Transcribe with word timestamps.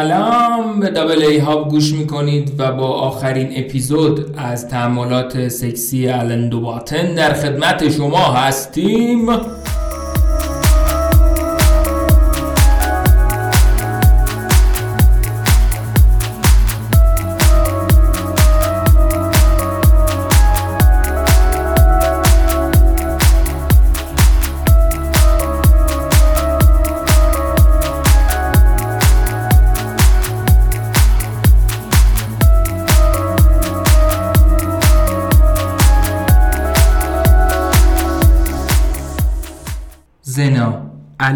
سلام 0.00 0.80
به 0.80 0.90
دابل 0.90 1.22
ای 1.22 1.38
هاب 1.38 1.68
گوش 1.68 1.92
می‌کنید 1.92 2.52
و 2.58 2.72
با 2.72 2.88
آخرین 2.88 3.48
اپیزود 3.56 4.34
از 4.38 4.68
تعملات 4.68 5.48
سکسی 5.48 6.08
الندو 6.08 6.60
باتن 6.60 7.14
در 7.14 7.32
خدمت 7.32 7.90
شما 7.90 8.24
هستیم. 8.32 9.26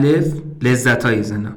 الف 0.04 0.32
لذت 0.62 1.04
های 1.04 1.22
زنا. 1.22 1.50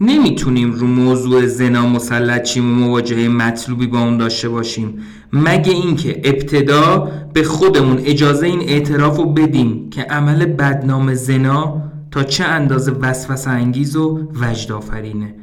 نمی‌تونیم 0.00 0.72
رو 0.72 0.86
موضوع 0.86 1.46
زنا 1.46 1.88
مسلط 1.88 2.44
شیم 2.44 2.70
و 2.70 2.86
مواجهه 2.86 3.28
مطلوبی 3.28 3.86
با 3.86 4.00
اون 4.00 4.16
داشته 4.18 4.48
باشیم. 4.48 4.98
مگه 5.32 5.72
اینکه 5.72 6.20
ابتدا 6.24 7.10
به 7.32 7.42
خودمون 7.42 7.98
اجازه 8.04 8.46
این 8.46 8.60
اعتراف 8.60 9.16
رو 9.16 9.24
بدیم 9.24 9.90
که 9.90 10.02
عمل 10.02 10.46
بدنام 10.46 11.14
زنا 11.14 11.82
تا 12.10 12.22
چه 12.22 12.44
اندازه 12.44 12.92
وسوسه 12.92 13.50
انگیز 13.50 13.96
و 13.96 14.28
وجد 14.34 14.72
آفرینه 14.72 15.34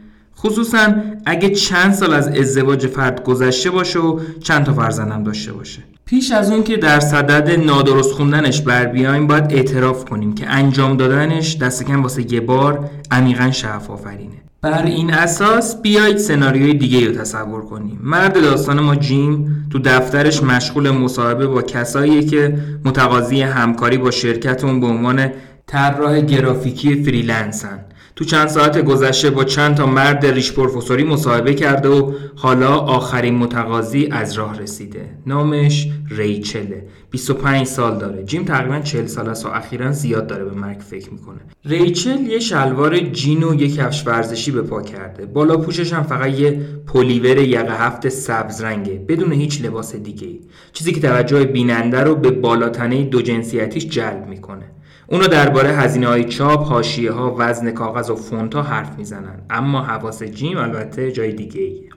خصوصا 0.43 0.93
اگه 1.25 1.49
چند 1.49 1.93
سال 1.93 2.13
از 2.13 2.27
ازدواج 2.27 2.87
فرد 2.87 3.23
گذشته 3.23 3.69
باشه 3.69 3.99
و 3.99 4.19
چند 4.43 4.65
تا 4.65 4.73
فرزندم 4.73 5.23
داشته 5.23 5.53
باشه. 5.53 5.79
پیش 6.05 6.31
از 6.31 6.51
اون 6.51 6.63
که 6.63 6.77
در 6.77 6.99
صدد 6.99 7.59
نادرست 7.59 8.11
خوندنش 8.11 8.61
بر 8.61 8.85
بیایم 8.85 9.27
باید 9.27 9.53
اعتراف 9.53 10.05
کنیم 10.05 10.35
که 10.35 10.49
انجام 10.49 10.97
دادنش 10.97 11.57
دست 11.57 11.83
کم 11.83 12.03
واسه 12.03 12.33
یه 12.33 12.41
بار 12.41 12.89
عمیقا 13.11 13.51
شعف 13.51 13.89
آفرینه. 13.89 14.41
بر 14.61 14.85
این 14.85 15.13
اساس 15.13 15.81
بیایید 15.81 16.17
سناریوی 16.17 16.73
دیگه 16.73 17.07
رو 17.07 17.13
تصور 17.15 17.61
کنیم. 17.61 17.99
مرد 18.03 18.41
داستان 18.41 18.79
ما 18.79 18.95
جیم 18.95 19.67
تو 19.71 19.79
دفترش 19.79 20.43
مشغول 20.43 20.89
مصاحبه 20.89 21.47
با 21.47 21.61
کسایی 21.61 22.25
که 22.25 22.57
متقاضی 22.85 23.41
همکاری 23.41 23.97
با 23.97 24.11
شرکتون 24.11 24.79
به 24.79 24.87
عنوان 24.87 25.31
طراح 25.67 26.21
گرافیکی 26.21 27.03
freelance. 27.03 27.79
تو 28.21 28.25
چند 28.25 28.47
ساعت 28.47 28.81
گذشته 28.81 29.29
با 29.29 29.43
چند 29.43 29.75
تا 29.75 29.85
مرد 29.85 30.25
ریش 30.25 30.51
پروفسوری 30.51 31.03
مصاحبه 31.03 31.53
کرده 31.53 31.89
و 31.89 32.13
حالا 32.35 32.75
آخرین 32.75 33.35
متقاضی 33.35 34.07
از 34.11 34.33
راه 34.33 34.59
رسیده. 34.59 35.09
نامش 35.25 35.87
ریچله. 36.09 36.87
25 37.11 37.67
سال 37.67 37.97
داره. 37.97 38.23
جیم 38.23 38.45
تقریبا 38.45 38.79
40 38.79 39.05
سال 39.05 39.29
است 39.29 39.45
و 39.45 39.49
اخیرا 39.49 39.91
زیاد 39.91 40.27
داره 40.27 40.45
به 40.45 40.51
مرگ 40.51 40.79
فکر 40.79 41.09
می‌کنه. 41.11 41.39
ریچل 41.65 42.21
یه 42.21 42.39
شلوار 42.39 42.99
جین 42.99 43.43
و 43.43 43.61
یه 43.61 43.75
کفش 43.75 44.07
ورزشی 44.07 44.51
به 44.51 44.61
پا 44.61 44.81
کرده. 44.81 45.25
بالا 45.25 45.57
پوشش 45.57 45.93
هم 45.93 46.03
فقط 46.03 46.39
یه 46.39 46.61
پلیور 46.87 47.37
یقه 47.37 47.85
هفت 47.85 48.09
سبز 48.09 48.61
رنگه 48.61 49.05
بدون 49.07 49.31
هیچ 49.31 49.65
لباس 49.65 49.95
دیگه 49.95 50.27
ای 50.27 50.39
چیزی 50.73 50.91
که 50.91 51.01
توجه 51.01 51.43
بیننده 51.43 51.99
رو 51.99 52.15
به 52.15 52.31
بالاتنه 52.31 53.03
دو 53.03 53.21
جنسیتیش 53.21 53.85
جلب 53.85 54.27
می‌کنه. 54.29 54.65
اونا 55.11 55.27
درباره 55.27 55.69
هزینه 55.69 56.07
های 56.07 56.23
چاپ، 56.23 56.63
حاشیه 56.63 57.11
ها، 57.11 57.35
وزن 57.39 57.71
کاغذ 57.71 58.09
و 58.09 58.15
فونت 58.15 58.55
ها 58.55 58.61
حرف 58.61 58.97
می‌زنن 58.97 59.41
اما 59.49 59.81
حواس 59.81 60.23
جیم 60.23 60.57
البته 60.57 61.11
جای 61.11 61.33
دیگه 61.33 61.61
ایه. 61.61 61.89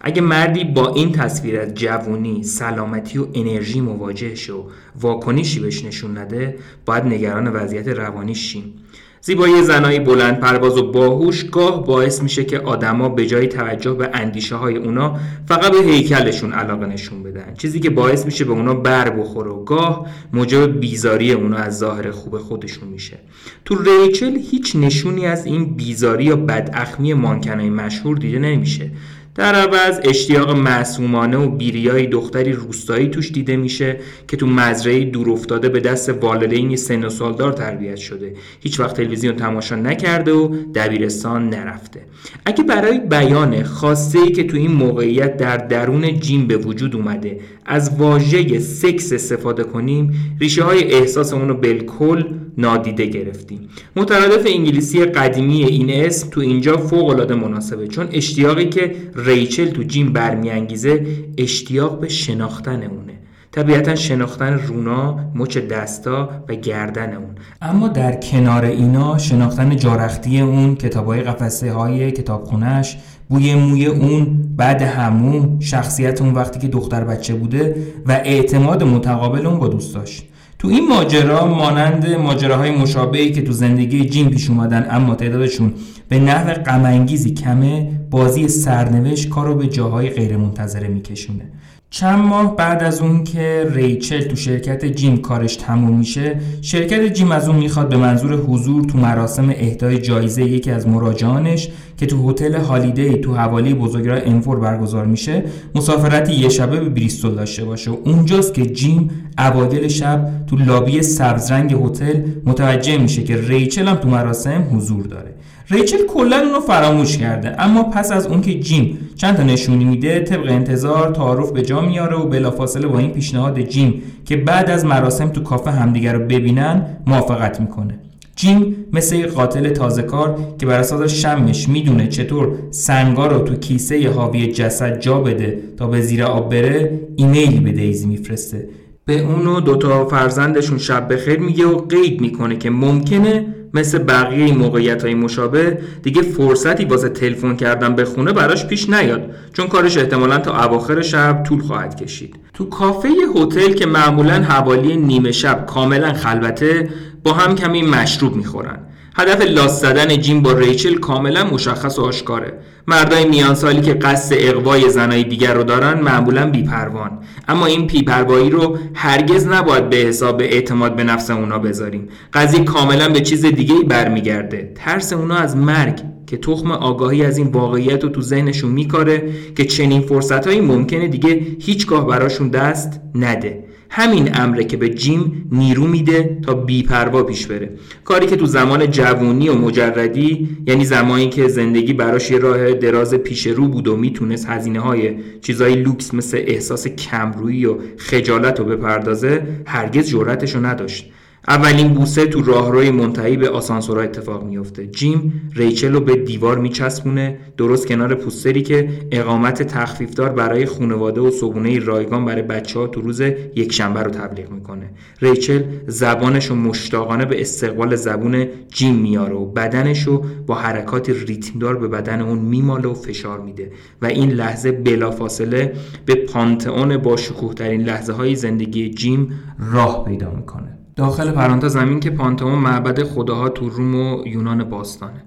اگه 0.00 0.22
مردی 0.22 0.64
با 0.64 0.94
این 0.94 1.12
تصویر 1.12 1.60
از 1.60 1.74
جوونی، 1.74 2.42
سلامتی 2.42 3.18
و 3.18 3.26
انرژی 3.34 3.80
مواجه 3.80 4.34
شه 4.34 4.52
و 4.52 4.62
واکنشی 5.00 5.60
بهش 5.60 5.84
نشون 5.84 6.18
نده 6.18 6.58
باید 6.86 7.04
نگران 7.04 7.48
وضعیت 7.48 7.88
روانیش 7.88 8.52
شیم 8.52 8.74
زیبایی 9.20 9.62
زنایی 9.62 9.98
بلند 9.98 10.40
پرواز 10.40 10.78
و 10.78 10.92
باهوش 10.92 11.44
گاه 11.44 11.86
باعث 11.86 12.22
میشه 12.22 12.44
که 12.44 12.58
آدما 12.58 13.08
به 13.08 13.26
جای 13.26 13.46
توجه 13.46 13.92
به 13.92 14.10
اندیشه 14.14 14.56
های 14.56 14.76
اونا 14.76 15.16
فقط 15.48 15.72
به 15.72 15.78
هیکلشون 15.78 16.52
علاقه 16.52 16.86
نشون 16.86 17.22
بدن. 17.22 17.54
چیزی 17.58 17.80
که 17.80 17.90
باعث 17.90 18.24
میشه 18.24 18.44
به 18.44 18.52
اونا 18.52 18.74
بر 18.74 19.10
بخوره 19.10 19.50
و 19.50 19.64
گاه 19.64 20.06
موجب 20.32 20.80
بیزاری 20.80 21.32
اونا 21.32 21.56
از 21.56 21.78
ظاهر 21.78 22.10
خوب 22.10 22.38
خودشون 22.38 22.88
میشه. 22.88 23.18
تو 23.64 23.82
ریچل 23.82 24.36
هیچ 24.50 24.76
نشونی 24.76 25.26
از 25.26 25.46
این 25.46 25.74
بیزاری 25.74 26.24
یا 26.24 26.36
بداخمی 26.36 27.14
مانکنای 27.14 27.70
مشهور 27.70 28.16
دیده 28.16 28.38
نمیشه. 28.38 28.90
در 29.36 29.54
عوض 29.54 30.00
اشتیاق 30.04 30.50
معصومانه 30.50 31.36
و 31.36 31.48
بیریای 31.48 32.06
دختری 32.06 32.52
روستایی 32.52 33.08
توش 33.08 33.32
دیده 33.32 33.56
میشه 33.56 33.96
که 34.28 34.36
تو 34.36 34.46
مزرعه 34.46 35.04
دور 35.04 35.30
افتاده 35.30 35.68
به 35.68 35.80
دست 35.80 36.08
والدینی 36.08 36.76
سن 36.76 37.04
و 37.04 37.08
سالدار 37.10 37.52
تربیت 37.52 37.96
شده. 37.96 38.34
هیچ 38.60 38.80
وقت 38.80 38.96
تلویزیون 38.96 39.36
تماشا 39.36 39.76
نکرده 39.76 40.32
و 40.32 40.56
دبیرستان 40.74 41.50
نرفته. 41.50 42.00
اگه 42.44 42.64
برای 42.64 42.98
بیان 42.98 43.62
خاصه 43.62 44.18
ای 44.18 44.32
که 44.32 44.44
تو 44.44 44.56
این 44.56 44.72
موقعیت 44.72 45.36
در 45.36 45.56
درون 45.56 46.20
جیم 46.20 46.46
به 46.46 46.56
وجود 46.56 46.96
اومده 46.96 47.40
از 47.66 47.96
واژه 47.98 48.58
سکس 48.58 49.12
استفاده 49.12 49.64
کنیم 49.64 50.36
ریشه 50.40 50.64
های 50.64 50.94
احساس 50.94 51.32
اونو 51.32 51.54
بالکل 51.54 52.24
نادیده 52.58 53.06
گرفتیم. 53.06 53.68
مترادف 53.96 54.46
انگلیسی 54.46 55.04
قدیمی 55.04 55.64
این 55.64 55.90
اسم 55.90 56.30
تو 56.30 56.40
اینجا 56.40 56.76
فوق 56.76 57.08
العاده 57.08 57.34
مناسبه 57.34 57.88
چون 57.88 58.08
اشتیاقی 58.12 58.68
که 58.68 58.96
ریچل 59.14 59.70
تو 59.70 59.82
جیم 59.82 60.12
برمیانگیزه 60.12 61.06
اشتیاق 61.38 62.00
به 62.00 62.08
شناختن 62.08 62.82
اونه. 62.82 63.12
طبیعتا 63.52 63.94
شناختن 63.94 64.52
رونا، 64.52 65.18
مچ 65.34 65.58
دستا 65.58 66.30
و 66.48 66.54
گردن 66.54 67.14
اون. 67.14 67.34
اما 67.62 67.88
در 67.88 68.20
کنار 68.20 68.64
اینا 68.64 69.18
شناختن 69.18 69.76
جارختی 69.76 70.40
اون 70.40 70.74
کتابای 70.74 71.20
قفسه 71.20 71.72
های 71.72 72.12
کتابخونهش 72.12 72.96
بوی 73.28 73.54
موی 73.54 73.86
اون 73.86 74.38
بعد 74.56 74.82
همون 74.82 75.60
شخصیت 75.60 76.22
اون 76.22 76.34
وقتی 76.34 76.58
که 76.58 76.68
دختر 76.68 77.04
بچه 77.04 77.34
بوده 77.34 77.76
و 78.06 78.12
اعتماد 78.12 78.82
متقابل 78.82 79.46
اون 79.46 79.58
با 79.58 79.68
دوستاش. 79.68 80.22
تو 80.58 80.68
این 80.68 80.88
ماجرا 80.88 81.46
مانند 81.46 82.06
ماجراهای 82.06 82.70
مشابهی 82.70 83.32
که 83.32 83.42
تو 83.42 83.52
زندگی 83.52 84.04
جیم 84.04 84.30
پیش 84.30 84.50
اومدن 84.50 84.86
اما 84.90 85.14
تعدادشون 85.14 85.74
به 86.08 86.18
نحو 86.18 86.54
غمانگیزی 86.54 87.34
کمه 87.34 87.90
بازی 88.10 88.48
سرنوشت 88.48 89.28
کارو 89.28 89.54
به 89.54 89.66
جاهای 89.66 90.10
غیرمنتظره 90.10 90.88
میکشونه. 90.88 91.44
چند 91.90 92.18
ماه 92.18 92.56
بعد 92.56 92.82
از 92.82 93.00
اون 93.00 93.24
که 93.24 93.66
ریچل 93.70 94.20
تو 94.20 94.36
شرکت 94.36 94.84
جیم 94.84 95.16
کارش 95.16 95.56
تموم 95.56 95.98
میشه 95.98 96.40
شرکت 96.62 97.12
جیم 97.12 97.32
از 97.32 97.48
اون 97.48 97.58
می‌خواد 97.58 97.88
به 97.88 97.96
منظور 97.96 98.32
حضور 98.32 98.84
تو 98.84 98.98
مراسم 98.98 99.48
اهدای 99.48 99.98
جایزه 99.98 100.44
یکی 100.44 100.70
از 100.70 100.88
مراجعانش 100.88 101.68
که 101.96 102.06
تو 102.06 102.30
هتل 102.30 102.54
هالیدی 102.54 103.18
تو 103.18 103.34
حوالی 103.34 103.74
بزرگراه 103.74 104.20
انفور 104.24 104.60
برگزار 104.60 105.06
میشه 105.06 105.44
مسافرتی 105.74 106.34
یه 106.34 106.48
شبه 106.48 106.80
به 106.80 106.88
بریستول 106.88 107.34
داشته 107.34 107.64
باشه. 107.64 107.90
و 107.90 107.96
اونجاست 108.04 108.54
که 108.54 108.66
جیم 108.66 109.10
اوایل 109.38 109.88
شب 109.88 110.30
تو 110.46 110.56
لابی 110.56 111.02
سبزرنگ 111.02 111.72
هتل 111.72 112.20
متوجه 112.46 112.98
میشه 112.98 113.22
که 113.24 113.36
ریچل 113.36 113.88
هم 113.88 113.96
تو 113.96 114.08
مراسم 114.08 114.66
حضور 114.72 115.06
داره. 115.06 115.35
ریچل 115.70 116.06
کلا 116.08 116.36
اونو 116.36 116.60
فراموش 116.60 117.18
کرده. 117.18 117.62
اما 117.62 117.82
پس 117.82 118.12
از 118.12 118.26
اون 118.26 118.40
که 118.40 118.60
جیم 118.60 118.98
چند 119.16 119.36
تا 119.36 119.42
نشونی 119.42 119.84
میده 119.84 120.20
طبق 120.20 120.46
انتظار 120.50 121.10
تعارف 121.10 121.52
به 121.52 121.62
جا 121.62 121.80
میاره 121.80 122.16
و 122.16 122.28
بلافاصله 122.28 122.86
با 122.86 122.98
این 122.98 123.10
پیشنهاد 123.10 123.60
جیم 123.60 124.02
که 124.24 124.36
بعد 124.36 124.70
از 124.70 124.84
مراسم 124.84 125.28
تو 125.28 125.42
کافه 125.42 125.70
همدیگر 125.70 126.12
رو 126.12 126.26
ببینن 126.26 126.86
موافقت 127.06 127.60
می‌کنه. 127.60 127.98
جیم 128.36 128.76
مثل 128.92 129.16
یک 129.16 129.26
قاتل 129.26 129.68
تازه 129.68 130.02
کار 130.02 130.38
که 130.58 130.66
بر 130.66 130.78
اساس 130.78 131.12
شمش 131.12 131.68
می‌دونه 131.68 132.08
چطور 132.08 132.52
سنگا 132.70 133.26
رو 133.26 133.38
تو 133.38 133.54
کیسه 133.54 134.10
حاوی 134.10 134.52
جسد 134.52 135.00
جا 135.00 135.20
بده 135.20 135.58
تا 135.76 135.86
به 135.86 136.00
زیر 136.00 136.22
آب 136.22 136.50
بره 136.50 137.00
ایمیلی 137.16 137.60
به 137.60 137.72
دیزی 137.72 138.06
میفرسته. 138.06 138.68
به 139.08 139.20
اونو 139.20 139.60
دوتا 139.60 140.04
فرزندشون 140.04 140.78
شب 140.78 141.12
بخیر 141.12 141.40
میگه 141.40 141.66
و 141.66 141.78
قید 141.78 142.20
می‌کنه 142.20 142.56
که 142.56 142.70
ممکنه 142.70 143.46
مثل 143.74 143.98
بقیه 143.98 144.54
موقعیت 144.54 145.04
های 145.04 145.14
مشابه 145.14 145.78
دیگه 146.02 146.22
فرصتی 146.22 146.84
واسه 146.84 147.08
تلفن 147.08 147.56
کردن 147.56 147.94
به 147.94 148.04
خونه 148.04 148.32
براش 148.32 148.66
پیش 148.66 148.90
نیاد 148.90 149.30
چون 149.52 149.66
کارش 149.66 149.98
احتمالا 149.98 150.38
تا 150.38 150.64
اواخر 150.64 151.02
شب 151.02 151.42
طول 151.42 151.60
خواهد 151.60 151.96
کشید. 151.96 152.36
تو 152.54 152.64
کافه 152.64 153.08
هتل 153.36 153.72
که 153.72 153.86
معمولا 153.86 154.34
حوالی 154.34 154.96
نیمه 154.96 155.32
شب 155.32 155.66
کاملا 155.66 156.12
خلوته 156.12 156.88
با 157.24 157.32
هم 157.32 157.54
کمی 157.54 157.82
مشروب 157.82 158.36
می‌خورن. 158.36 158.78
هدف 159.18 159.40
لاس 159.40 159.80
زدن 159.80 160.20
جیم 160.20 160.42
با 160.42 160.52
ریچل 160.52 160.94
کاملا 160.94 161.44
مشخص 161.44 161.98
و 161.98 162.02
آشکاره. 162.02 162.52
مردای 162.86 163.24
میان 163.24 163.54
سالی 163.54 163.80
که 163.80 163.94
قصد 163.94 164.34
اقوای 164.38 164.90
زنای 164.90 165.24
دیگر 165.24 165.54
رو 165.54 165.64
دارن 165.64 166.00
معمولا 166.00 166.50
بیپروان. 166.50 167.10
اما 167.48 167.66
این 167.66 167.86
بیپروایی 167.86 168.50
رو 168.50 168.78
هرگز 168.94 169.46
نباید 169.46 169.90
به 169.90 169.96
حساب 169.96 170.40
اعتماد 170.40 170.96
به 170.96 171.04
نفس 171.04 171.30
اونا 171.30 171.58
بذاریم. 171.58 172.08
قضیه 172.32 172.64
کاملا 172.64 173.08
به 173.08 173.20
چیز 173.20 173.46
دیگه 173.46 173.74
برمیگرده. 173.74 174.72
ترس 174.74 175.12
اونا 175.12 175.36
از 175.36 175.56
مرگ 175.56 176.00
که 176.26 176.36
تخم 176.36 176.70
آگاهی 176.70 177.24
از 177.24 177.38
این 177.38 177.46
واقعیت 177.46 178.04
رو 178.04 178.10
تو 178.10 178.20
ذهنشون 178.20 178.70
میکاره 178.70 179.32
که 179.56 179.64
چنین 179.64 180.00
فرصتهایی 180.00 180.60
ممکنه 180.60 181.08
دیگه 181.08 181.40
هیچگاه 181.60 182.06
براشون 182.06 182.48
دست 182.48 183.00
نده. 183.14 183.64
همین 183.90 184.30
امره 184.34 184.64
که 184.64 184.76
به 184.76 184.88
جیم 184.88 185.48
نیرو 185.52 185.86
میده 185.86 186.38
تا 186.46 186.54
بیپروا 186.54 187.22
پیش 187.22 187.46
بره. 187.46 187.70
کاری 188.04 188.26
که 188.26 188.36
تو 188.36 188.46
زمان 188.46 188.90
جوونی 188.90 189.48
و 189.48 189.54
مجردی 189.54 190.48
یعنی 190.66 190.84
زمانی 190.84 191.28
که 191.28 191.48
زندگی 191.48 191.92
براش 191.92 192.30
یه 192.30 192.38
راه 192.38 192.72
دراز 192.72 193.14
پیش 193.14 193.46
رو 193.46 193.68
بود 193.68 193.88
و 193.88 193.96
می‌تونست 193.96 194.46
هزینه 194.48 194.80
های 194.80 195.14
چیزای 195.40 195.74
لوکس 195.74 196.14
مثل 196.14 196.42
احساس 196.46 196.88
کمرویی 196.88 197.66
و 197.66 197.76
خجالت 197.98 198.58
رو 198.58 198.64
بپردازه 198.64 199.42
هرگز 199.66 200.08
جرأتش 200.08 200.56
نداشت. 200.56 201.12
اولین 201.48 201.94
بوسه 201.94 202.26
تو 202.26 202.42
راهروی 202.42 202.90
منتهی 202.90 203.36
به 203.36 203.48
آسانسورها 203.48 204.02
اتفاق 204.02 204.44
میفته 204.44 204.86
جیم 204.86 205.50
ریچل 205.54 205.92
رو 205.92 206.00
به 206.00 206.16
دیوار 206.16 206.58
میچسبونه 206.58 207.38
درست 207.56 207.86
کنار 207.86 208.14
پوستری 208.14 208.62
که 208.62 208.88
اقامت 209.12 209.62
تخفیفدار 209.62 210.28
برای 210.28 210.66
خانواده 210.66 211.20
و 211.20 211.30
صبونه 211.30 211.78
رایگان 211.78 212.24
برای 212.24 212.42
بچه 212.42 212.78
ها 212.78 212.86
تو 212.86 213.00
روز 213.00 213.20
یکشنبه 213.20 214.02
رو 214.02 214.10
تبلیغ 214.10 214.50
می‌کنه. 214.50 214.90
ریچل 215.20 215.62
زبانش 215.86 216.46
رو 216.46 216.56
مشتاقانه 216.56 217.24
به 217.24 217.40
استقبال 217.40 217.96
زبون 217.96 218.46
جیم 218.68 218.94
میاره 218.94 219.34
و 219.34 219.44
بدنش 219.44 220.02
رو 220.02 220.24
با 220.46 220.54
حرکات 220.54 221.10
ریتمدار 221.10 221.76
به 221.76 221.88
بدن 221.88 222.20
اون 222.20 222.38
میماله 222.38 222.88
و 222.88 222.94
فشار 222.94 223.40
میده 223.40 223.72
و 224.02 224.06
این 224.06 224.30
لحظه 224.30 224.72
بلافاصله 224.72 225.72
به 226.06 226.14
پانتئون 226.14 226.96
با 226.96 227.16
ترین 227.56 227.82
لحظه 227.82 228.12
های 228.12 228.34
زندگی 228.34 228.90
جیم 228.90 229.32
راه 229.72 230.04
پیدا 230.04 230.30
می‌کنه. 230.30 230.75
داخل 230.96 231.30
پرانتز 231.30 231.72
زمین 231.72 232.00
که 232.00 232.10
پانتئون 232.10 232.58
معبد 232.58 233.02
خداها 233.02 233.48
تو 233.48 233.68
روم 233.68 233.94
و 233.94 234.26
یونان 234.26 234.64
باستانه. 234.64 235.22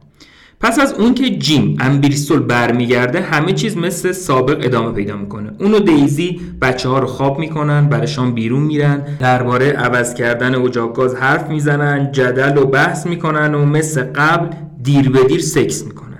پس 0.60 0.80
از 0.80 0.94
اون 0.94 1.14
که 1.14 1.30
جیم 1.30 1.78
امبریستول 1.80 2.40
برمیگرده 2.40 3.22
همه 3.22 3.54
چیز 3.54 3.78
مثل 3.78 4.12
سابق 4.12 4.58
ادامه 4.62 4.92
پیدا 4.92 5.18
می‌کنه. 5.18 5.52
اون 5.60 5.74
و 5.74 5.80
دیزی 5.80 6.42
بچه 6.62 6.90
ها 6.90 7.00
رو 7.00 7.08
خواب 7.08 7.40
می‌کنن 7.40 7.90
برشان 7.90 8.34
بیرون 8.34 8.64
میرن 8.64 9.06
درباره 9.20 9.72
عوض 9.72 10.14
کردن 10.14 10.56
اجاق 10.56 10.96
گاز 10.96 11.16
حرف 11.16 11.50
می‌زنن 11.50 12.12
جدل 12.12 12.58
و 12.58 12.66
بحث 12.66 13.08
می‌کنن 13.08 13.56
و 13.56 13.66
مثل 13.66 14.04
قبل 14.04 14.56
دیر 14.84 15.10
به 15.10 15.24
دیر 15.24 15.42
سکس 15.42 15.86
می‌کنن. 15.86 16.20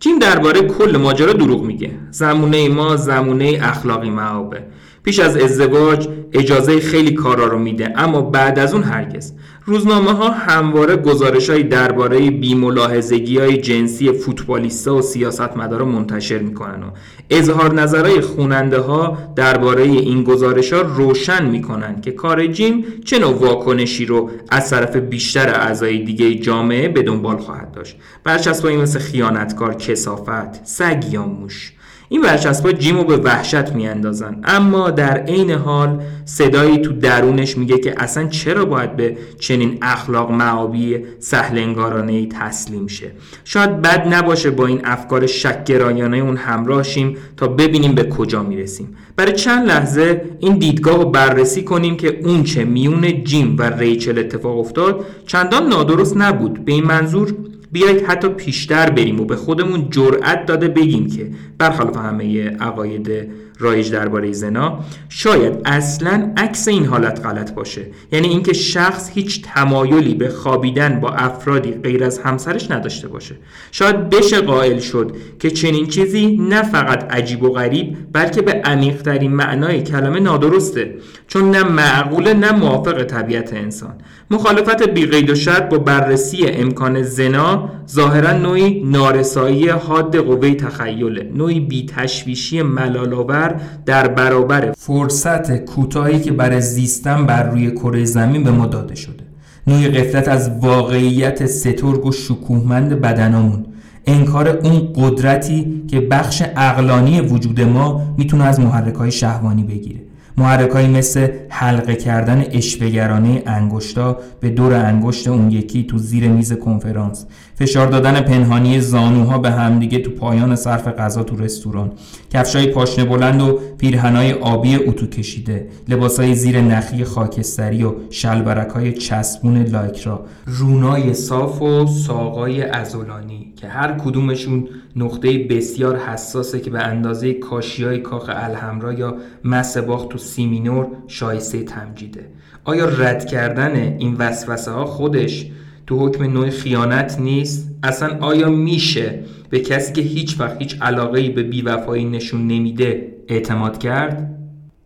جیم 0.00 0.18
درباره 0.18 0.60
کل 0.62 0.96
ماجرا 0.96 1.32
دروغ 1.32 1.64
میگه. 1.64 1.90
زمونه 2.10 2.68
ما 2.68 2.96
زمونه 2.96 3.58
اخلاقی 3.62 4.10
معابه. 4.10 4.62
پیش 5.08 5.18
از 5.18 5.36
ازدواج 5.36 6.08
اجازه 6.32 6.80
خیلی 6.80 7.12
کارا 7.12 7.46
رو 7.46 7.58
میده. 7.58 7.92
اما 7.96 8.20
بعد 8.20 8.58
از 8.58 8.74
اون 8.74 8.82
هرگز. 8.82 9.32
روزنامه 9.64 10.12
ها 10.12 10.30
همواره 10.30 10.96
گزارش 10.96 11.50
های 11.50 11.62
درباره 11.62 12.30
بیملاحظگی 12.30 13.38
های 13.38 13.56
جنسی 13.56 14.12
فوتبالیستا 14.12 14.96
و 14.96 15.02
سیاستمدارا 15.02 15.84
منتشر 15.84 16.38
می‌کنن 16.38 16.82
و 16.82 16.90
اظهار 17.30 17.74
نظرهای 17.74 18.20
خوننده 18.20 18.78
ها 18.78 19.18
درباره 19.36 19.82
این 19.82 20.22
گزارش 20.22 20.72
ها 20.72 20.80
روشن 20.80 21.46
می‌کنن 21.46 22.00
که 22.00 22.10
کار 22.10 22.46
جیم 22.46 22.84
چه 23.04 23.18
نوع 23.18 23.34
واکنشی 23.34 24.06
رو 24.06 24.30
از 24.48 24.70
طرف 24.70 24.96
بیشتر 24.96 25.48
اعضای 25.48 25.98
دیگه 25.98 26.34
جامعه 26.34 26.88
به 26.88 27.02
دنبال 27.02 27.36
خواهد 27.36 27.72
داشت. 27.72 27.96
برچسبایی 28.24 28.76
مثل 28.76 28.98
خیانتکار 28.98 29.74
کسافت 29.74 30.66
سگ 30.66 31.04
یا 31.12 31.26
موش 31.26 31.72
این 32.08 32.22
ورچسبا 32.22 32.72
جیمو 32.72 33.04
به 33.04 33.16
وحشت 33.16 33.72
میاندازن. 33.72 34.40
اما 34.44 34.90
در 34.90 35.18
عین 35.18 35.50
حال 35.50 36.02
صدایی 36.24 36.78
تو 36.78 36.92
درونش 36.92 37.58
میگه 37.58 37.78
که 37.78 37.94
اصلا 37.96 38.26
چرا 38.28 38.64
باید 38.64 38.96
به 38.96 39.16
چنین 39.38 39.78
اخلاق 39.82 40.30
معابی 40.30 40.98
سهل 41.18 41.58
انگارانه 41.58 42.26
تسلیم 42.26 42.86
شه؟ 42.86 43.10
شاید 43.44 43.82
بد 43.82 44.14
نباشه 44.14 44.50
با 44.50 44.66
این 44.66 44.80
افکار 44.84 45.26
شکگرایانه 45.26 46.16
اون 46.16 46.36
همراه 46.36 46.82
شیم 46.82 47.16
تا 47.36 47.48
ببینیم 47.48 47.94
به 47.94 48.04
کجا 48.08 48.42
می‌رسیم. 48.42 48.96
برای 49.16 49.32
چند 49.32 49.68
لحظه 49.68 50.22
این 50.40 50.58
دیدگاه 50.58 50.96
رو 50.96 51.10
بررسی 51.10 51.62
کنیم 51.62 51.96
که 51.96 52.20
اون 52.24 52.42
چه 52.42 52.64
میون 52.64 53.24
جیم 53.24 53.56
و 53.58 53.62
ریچل 53.62 54.18
اتفاق 54.18 54.58
افتاد 54.58 55.04
چندان 55.26 55.68
نادرست 55.68 56.16
نبود. 56.16 56.64
به 56.64 56.72
این 56.72 56.84
منظور 56.84 57.34
بیایید 57.72 58.02
حتی 58.02 58.28
پیشتر 58.28 58.90
بریم 58.90 59.20
و 59.20 59.24
به 59.24 59.36
خودمون 59.36 59.90
جرأت 59.90 60.46
داده 60.46 60.68
بگیم 60.68 61.06
که 61.06 61.30
برخلاف 61.58 61.96
همه 61.96 62.50
عقاید 62.50 63.30
رایج 63.58 63.92
درباره 63.92 64.32
زنا 64.32 64.78
شاید 65.08 65.52
اصلا 65.64 66.32
عکس 66.36 66.68
این 66.68 66.86
حالت 66.86 67.26
غلط 67.26 67.54
باشه. 67.54 67.86
یعنی 68.12 68.28
اینکه 68.28 68.52
شخص 68.52 69.10
هیچ 69.10 69.42
تمایلی 69.42 70.14
به 70.14 70.28
خوابیدن 70.28 71.00
با 71.00 71.10
افرادی 71.10 71.72
غیر 71.72 72.04
از 72.04 72.18
همسرش 72.18 72.70
نداشته 72.70 73.08
باشه. 73.08 73.34
شاید 73.70 74.10
بشه 74.10 74.40
قائل 74.40 74.78
شد 74.78 75.16
که 75.38 75.50
چنین 75.50 75.86
چیزی 75.86 76.36
نه 76.36 76.62
فقط 76.62 77.14
عجیب 77.14 77.42
و 77.42 77.50
غریب 77.50 77.96
بلکه 78.12 78.42
به 78.42 78.52
عمیقترین 78.52 79.32
معنای 79.32 79.82
کلمه 79.82 80.20
نادرسته. 80.20 80.94
چون 81.28 81.50
نه 81.50 81.62
معقوله 81.62 82.34
نه 82.34 82.52
موافق 82.52 83.04
طبیعت 83.04 83.52
انسان. 83.52 83.94
مخالفت 84.30 84.88
بیقید 84.88 85.30
و 85.30 85.34
شرط 85.34 85.68
با 85.68 85.78
بررسی 85.78 86.46
امکان 86.46 87.02
زنا 87.02 87.70
ظاهرا 87.90 88.32
نوعی 88.32 88.84
نارسایی 88.84 89.68
حاد 89.68 90.16
قوه 90.16 90.54
تخیله 90.54 91.30
نوعی 91.34 91.60
بیتشویشی 91.60 92.62
ملالآور 92.62 93.47
در 93.86 94.08
برابر 94.08 94.72
فرصت 94.78 95.56
کوتاهی 95.56 96.20
که 96.20 96.32
برای 96.32 96.60
زیستن 96.60 97.26
بر 97.26 97.42
روی 97.42 97.70
کره 97.70 98.04
زمین 98.04 98.44
به 98.44 98.50
ما 98.50 98.66
داده 98.66 98.94
شده. 98.94 99.24
نوعی 99.66 99.88
قفلت 99.88 100.28
از 100.28 100.50
واقعیت 100.60 101.46
سترگ 101.46 102.06
و 102.06 102.12
شکوهمند 102.12 103.00
بدنمون 103.00 103.64
انکار 104.06 104.48
اون 104.48 104.88
قدرتی 104.94 105.84
که 105.88 106.00
بخش 106.00 106.42
اقلانی 106.56 107.20
وجود 107.20 107.60
ما 107.60 108.14
می‌تونه 108.18 108.44
از 108.44 108.60
محرک 108.60 108.94
های 108.94 109.10
شهوانی 109.10 109.62
بگیره. 109.62 110.00
محرکایی 110.36 110.88
مثل 110.88 111.28
حلقه 111.48 111.94
کردن 111.94 112.44
اشوهگرانه 112.52 113.42
انگشتا 113.46 114.16
به 114.40 114.50
دور 114.50 114.74
انگشت 114.74 115.28
اون 115.28 115.50
یکی 115.50 115.84
تو 115.84 115.98
زیر 115.98 116.28
میز 116.28 116.52
کنفرانس. 116.52 117.26
فشار 117.58 117.86
دادن 117.86 118.20
پنهانی 118.20 118.80
زانوها 118.80 119.38
به 119.38 119.50
همدیگه 119.50 119.98
تو 119.98 120.10
پایان 120.10 120.56
صرف 120.56 120.88
غذا 120.88 121.22
تو 121.22 121.36
رستوران. 121.36 121.92
کفشای 122.32 122.66
پاشنه 122.66 123.04
بلند 123.04 123.42
و 123.42 123.60
پیرهنای 123.78 124.32
آبی 124.32 124.76
اتو 124.76 125.06
کشیده. 125.06 125.68
لباسای 125.88 126.34
زیر 126.34 126.60
نخی 126.60 127.04
خاکستری 127.04 127.84
و 127.84 127.94
شلبرکای 128.10 128.92
چسبون 128.92 129.62
لایکرا 129.62 130.24
رونای 130.46 131.14
صاف 131.14 131.62
و 131.62 131.86
ساقای 131.86 132.62
ازولانی 132.62 133.52
که 133.56 133.68
هر 133.68 133.98
کدومشون 133.98 134.68
نقطه 134.96 135.38
بسیار 135.38 135.96
حساسه 135.96 136.60
که 136.60 136.70
به 136.70 136.78
اندازه 136.78 137.34
کاشیای 137.34 137.98
کاخ 137.98 138.30
الحمرا 138.34 138.92
یا 138.92 139.16
مسباخ 139.44 140.06
تو 140.10 140.18
سیمینور 140.18 140.86
شایسته 141.06 141.62
تمجیده. 141.62 142.26
آیا 142.64 142.84
رد 142.84 143.26
کردن 143.26 143.76
این 143.76 144.14
وسوسه 144.14 144.70
ها 144.70 144.84
خودش 144.84 145.46
تو 145.88 146.06
حکم 146.06 146.24
نوع 146.24 146.50
خیانت 146.50 147.16
نیست؟ 147.20 147.70
اصلا 147.82 148.18
آیا 148.20 148.48
میشه 148.48 149.18
به 149.50 149.60
کسی 149.60 149.92
که 149.92 150.00
هیچ 150.00 150.40
وقت 150.40 150.56
هیچ 150.58 150.76
علاقه 150.82 151.28
به 151.28 151.42
بیوفایی 151.42 152.04
نشون 152.04 152.46
نمیده 152.46 153.08
اعتماد 153.28 153.78
کرد؟ 153.78 154.34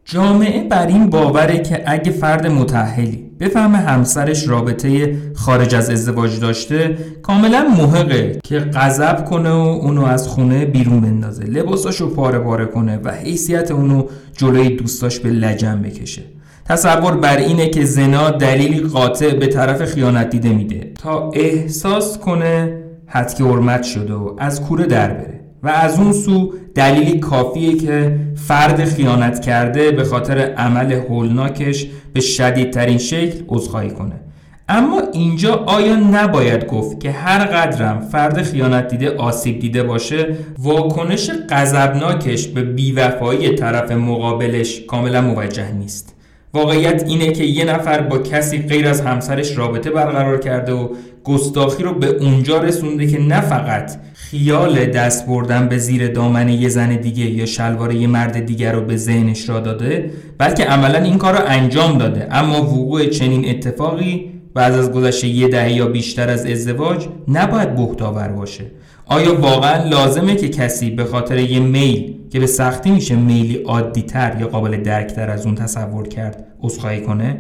جامعه 0.05 0.69
بر 0.69 0.87
این 0.87 1.11
باوره 1.11 1.59
که 1.59 1.83
اگه 1.87 2.13
فرد 2.13 2.47
متحلی 2.47 3.31
بفهمه 3.41 3.79
همسرش 3.79 4.49
رابطه 4.49 5.17
خارج 5.35 5.75
از 5.75 5.91
ازدواج 5.91 6.41
داشته 6.41 6.99
کاملا 7.23 7.69
محقه 7.79 8.39
که 8.45 8.59
غضب 8.59 9.25
کنه 9.25 9.51
و 9.51 9.79
اونو 9.83 10.05
از 10.05 10.29
خونه 10.29 10.65
بیرون 10.65 11.01
بندازه 11.01 11.45
لباساشو 11.45 12.15
پاره 12.15 12.39
پاره 12.39 12.67
کنه 12.67 13.01
و 13.05 13.11
حیثیت 13.11 13.71
اونو 13.71 14.05
جلوی 14.37 14.77
دوستاش 14.77 15.21
به 15.21 15.31
لجن 15.31 15.83
بکشه. 15.83 16.23
تصور 16.73 17.17
بر 17.17 17.37
اینه 17.37 17.69
که 17.69 17.85
زنا 17.85 18.31
دلیلی 18.31 18.81
قاطع 18.81 19.35
به 19.35 19.47
طرف 19.47 19.85
خیانت 19.85 20.31
دیده 20.31 20.49
میده 20.49 20.93
تا 21.02 21.31
احساس 21.31 22.19
کنه 22.19 22.79
حد 23.07 23.35
که 23.35 23.45
حرمت 23.45 23.83
شده 23.83 24.14
و 24.14 24.35
از 24.38 24.62
کوره 24.62 24.87
در 24.87 25.09
بره 25.09 25.41
و 25.62 25.69
از 25.69 25.99
اون 25.99 26.12
سو 26.12 26.52
دلیلی 26.75 27.19
کافیه 27.19 27.76
که 27.76 28.19
فرد 28.49 28.85
خیانت 28.85 29.41
کرده 29.41 29.91
به 29.91 30.05
خاطر 30.05 30.38
عمل 30.38 30.93
هولناکش 30.93 31.87
به 32.12 32.21
شدیدترین 32.21 32.99
شکل 32.99 33.45
عذرخواهی 33.49 33.91
کنه. 33.91 34.21
اما 34.69 35.00
اینجا 35.12 35.55
آیا 35.55 35.97
نباید 35.97 36.67
گفت 36.67 37.00
که 37.00 37.11
هر 37.11 37.45
قدرم 37.45 38.00
فرد 38.00 38.43
خیانت 38.43 38.88
دیده 38.88 39.17
آسیب 39.17 39.59
دیده 39.59 39.83
باشه 39.83 40.37
واکنش 40.59 41.31
غضبناکش 41.50 42.49
به 42.49 42.62
بیوفایی 42.62 43.55
طرف 43.55 43.93
مقابلش 43.93 44.81
کاملا 44.81 45.21
موجه 45.21 45.73
نیست؟ 45.73 46.22
واقعیت 46.55 47.05
اینه 47.07 47.33
که 47.33 47.45
یه 47.45 47.65
نفر 47.65 48.01
با 48.01 48.19
کسی 48.19 48.59
غیر 48.59 48.89
از 48.89 49.01
همسرش 49.01 49.59
رابطه 49.59 49.91
برقرار 49.91 50.39
کرده 50.39 50.73
و 50.73 50.89
گستاخی 51.25 51.83
رو 51.83 51.95
به 51.95 52.07
اونجا 52.07 52.59
رسونده 52.59 53.07
که 53.07 53.19
نه 53.19 53.41
فقط 53.41 53.93
خیال 54.15 54.85
دست 54.85 55.27
بردن 55.27 55.69
به 55.69 55.79
زیر 55.79 56.09
دامن 56.09 56.49
یه 56.49 56.69
زن 56.69 56.97
دیگه 56.97 57.25
یا 57.25 57.47
شلوار 57.47 57.93
یه 57.93 58.07
مرد 58.07 58.47
دیگر 58.47 58.73
رو 58.73 58.81
به 58.81 58.97
ذهنش 58.97 59.49
را 59.49 59.61
داده 59.61 60.11
بلکه 60.39 60.65
عملا 60.65 60.99
این 60.99 61.19
کار 61.19 61.35
رو 61.35 61.45
انجام 61.47 61.99
داده. 61.99 62.29
اما 62.31 62.63
وقوع 62.63 63.07
چنین 63.07 63.49
اتفاقی 63.49 64.31
بعد 64.55 64.73
از 64.73 64.93
گذشته 64.93 65.29
یه 65.29 65.49
دهه 65.49 65.73
یا 65.73 65.87
بیشتر 65.87 66.31
از 66.31 66.47
ازدواج 66.47 67.07
نباید 67.29 67.75
بهتاور 67.75 68.29
باشه. 68.29 68.65
آیا 69.07 69.41
واقعا 69.41 69.89
لازمه 69.89 70.37
که 70.37 70.49
کسی 70.49 70.91
به 70.91 71.05
خاطر 71.05 71.39
یه 71.39 71.61
میل 71.61 72.15
که 72.33 72.41
به 72.41 72.47
سختی 72.47 72.91
میشه 72.91 73.17
میلی 73.17 73.57
عادیتر 73.57 74.37
یا 74.41 74.49
قابل 74.49 74.83
درکتر 74.83 75.31
از 75.31 75.47
اون 75.47 75.55
تصور 75.55 76.09
کرد 76.09 76.45
عذرخواهی 76.62 77.01
کنه؟ 77.01 77.37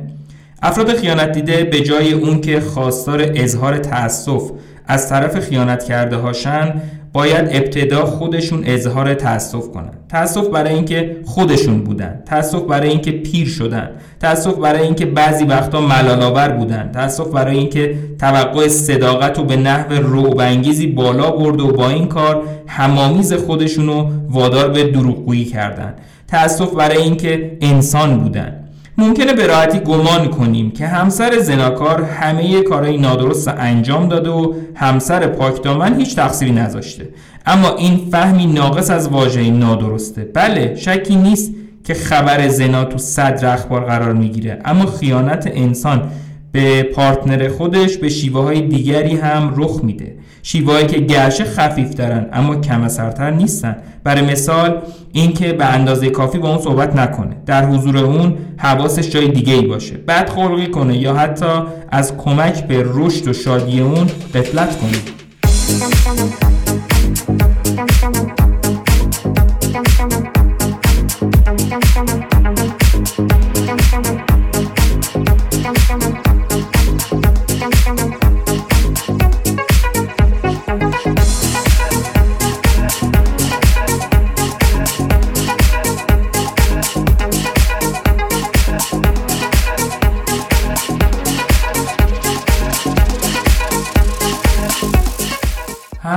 افراد 0.62 0.94
خیانت 0.94 1.32
دیده 1.32 1.64
به 1.64 1.80
جای 1.80 2.12
اون 2.12 2.40
که 2.40 2.60
خواستار 2.60 3.30
اظهار 3.34 3.78
تأسف 3.78 4.50
از 4.86 5.08
طرف 5.08 5.40
خیانت 5.40 5.84
کرده 5.84 6.16
هاشن 6.16 6.82
باید 7.12 7.48
ابتدا 7.50 8.06
خودشون 8.06 8.62
اظهار 8.64 9.14
تاسف 9.14 9.68
کنن. 9.70 9.90
تاسف 10.08 10.48
برای 10.48 10.74
اینکه 10.74 11.16
خودشون 11.24 11.84
بودن. 11.84 12.22
تاسف 12.26 12.62
برای 12.62 12.88
اینکه 12.88 13.10
پیر 13.10 13.48
شدن. 13.48 13.90
تاسف 14.20 14.54
برای 14.54 14.82
اینکه 14.82 15.06
بعضی 15.06 15.44
وقتا 15.44 15.80
ملالآور 15.80 16.48
بودن. 16.48 16.90
تاسف 16.92 17.26
برای 17.26 17.58
اینکه 17.58 17.98
توقع 18.18 18.68
صداقت 18.68 19.38
رو 19.38 19.44
به 19.44 19.56
نحو 19.56 19.92
روبانگیزی 19.92 20.86
بالا 20.86 21.30
برد 21.30 21.60
و 21.60 21.72
با 21.72 21.88
این 21.88 22.06
کار 22.06 22.42
همامیز 22.66 23.32
خودشون 23.32 23.86
رو 23.86 24.10
وادار 24.28 24.68
به 24.68 24.84
دروغگویی 24.84 25.44
کردن. 25.44 25.94
تاسف 26.28 26.74
برای 26.74 27.02
اینکه 27.02 27.58
انسان 27.60 28.18
بودن. 28.18 28.61
ممکنه 28.98 29.32
به 29.32 29.46
راحتی 29.46 29.78
گمان 29.80 30.28
کنیم 30.28 30.70
که 30.70 30.86
همسر 30.86 31.38
زناکار 31.38 32.02
همه 32.02 32.62
کارهای 32.62 32.98
نادرست 32.98 33.48
انجام 33.48 34.08
داده 34.08 34.30
و 34.30 34.54
همسر 34.74 35.26
پاکدامن 35.26 35.98
هیچ 35.98 36.16
تقصیری 36.16 36.52
نذاشته. 36.52 37.08
اما 37.46 37.76
این 37.76 38.08
فهمی 38.10 38.46
ناقص 38.46 38.90
از 38.90 39.08
واژه 39.08 39.50
نادرسته. 39.50 40.28
بله 40.34 40.74
شکی 40.74 41.16
نیست 41.16 41.52
که 41.84 41.94
خبر 41.94 42.48
زنا 42.48 42.84
تو 42.84 42.98
صدر 42.98 43.54
اخبار 43.54 43.84
قرار 43.84 44.12
می‌گیره. 44.12 44.58
اما 44.64 44.86
خیانت 44.86 45.50
انسان 45.54 46.10
به 46.52 46.82
پارتنر 46.82 47.48
خودش 47.48 47.96
به 47.96 48.08
شیوه 48.08 48.42
های 48.42 48.60
دیگری 48.60 49.16
هم 49.16 49.54
رخ 49.56 49.80
میده. 49.84 50.14
شیوهایی 50.42 50.86
که 50.86 50.98
گرچه 51.00 51.44
خفیف 51.44 51.94
دارن 51.94 52.26
اما 52.32 52.56
کم 52.56 52.82
اثرتر 52.82 53.30
نیستن. 53.30 53.76
برای 54.04 54.22
مثال 54.22 54.82
اینکه 55.12 55.52
به 55.52 55.64
اندازه 55.64 56.10
کافی 56.10 56.38
با 56.38 56.48
اون 56.48 56.58
صحبت 56.62 56.96
نکنه. 56.96 57.36
در 57.46 57.66
حضور 57.66 57.96
اون 57.96 58.38
حواسش 58.56 59.10
جای 59.10 59.28
دیگه 59.28 59.54
ای 59.54 59.66
باشه. 59.66 59.96
بعد 59.96 60.28
خلقی 60.30 60.66
کنه 60.66 60.98
یا 60.98 61.14
حتی 61.14 61.62
از 61.88 62.16
کمک 62.16 62.66
به 62.66 62.84
رشد 62.86 63.28
و 63.28 63.32
شادی 63.32 63.80
اون 63.80 64.06
قفلت 64.34 64.78
کنه. 64.80 64.98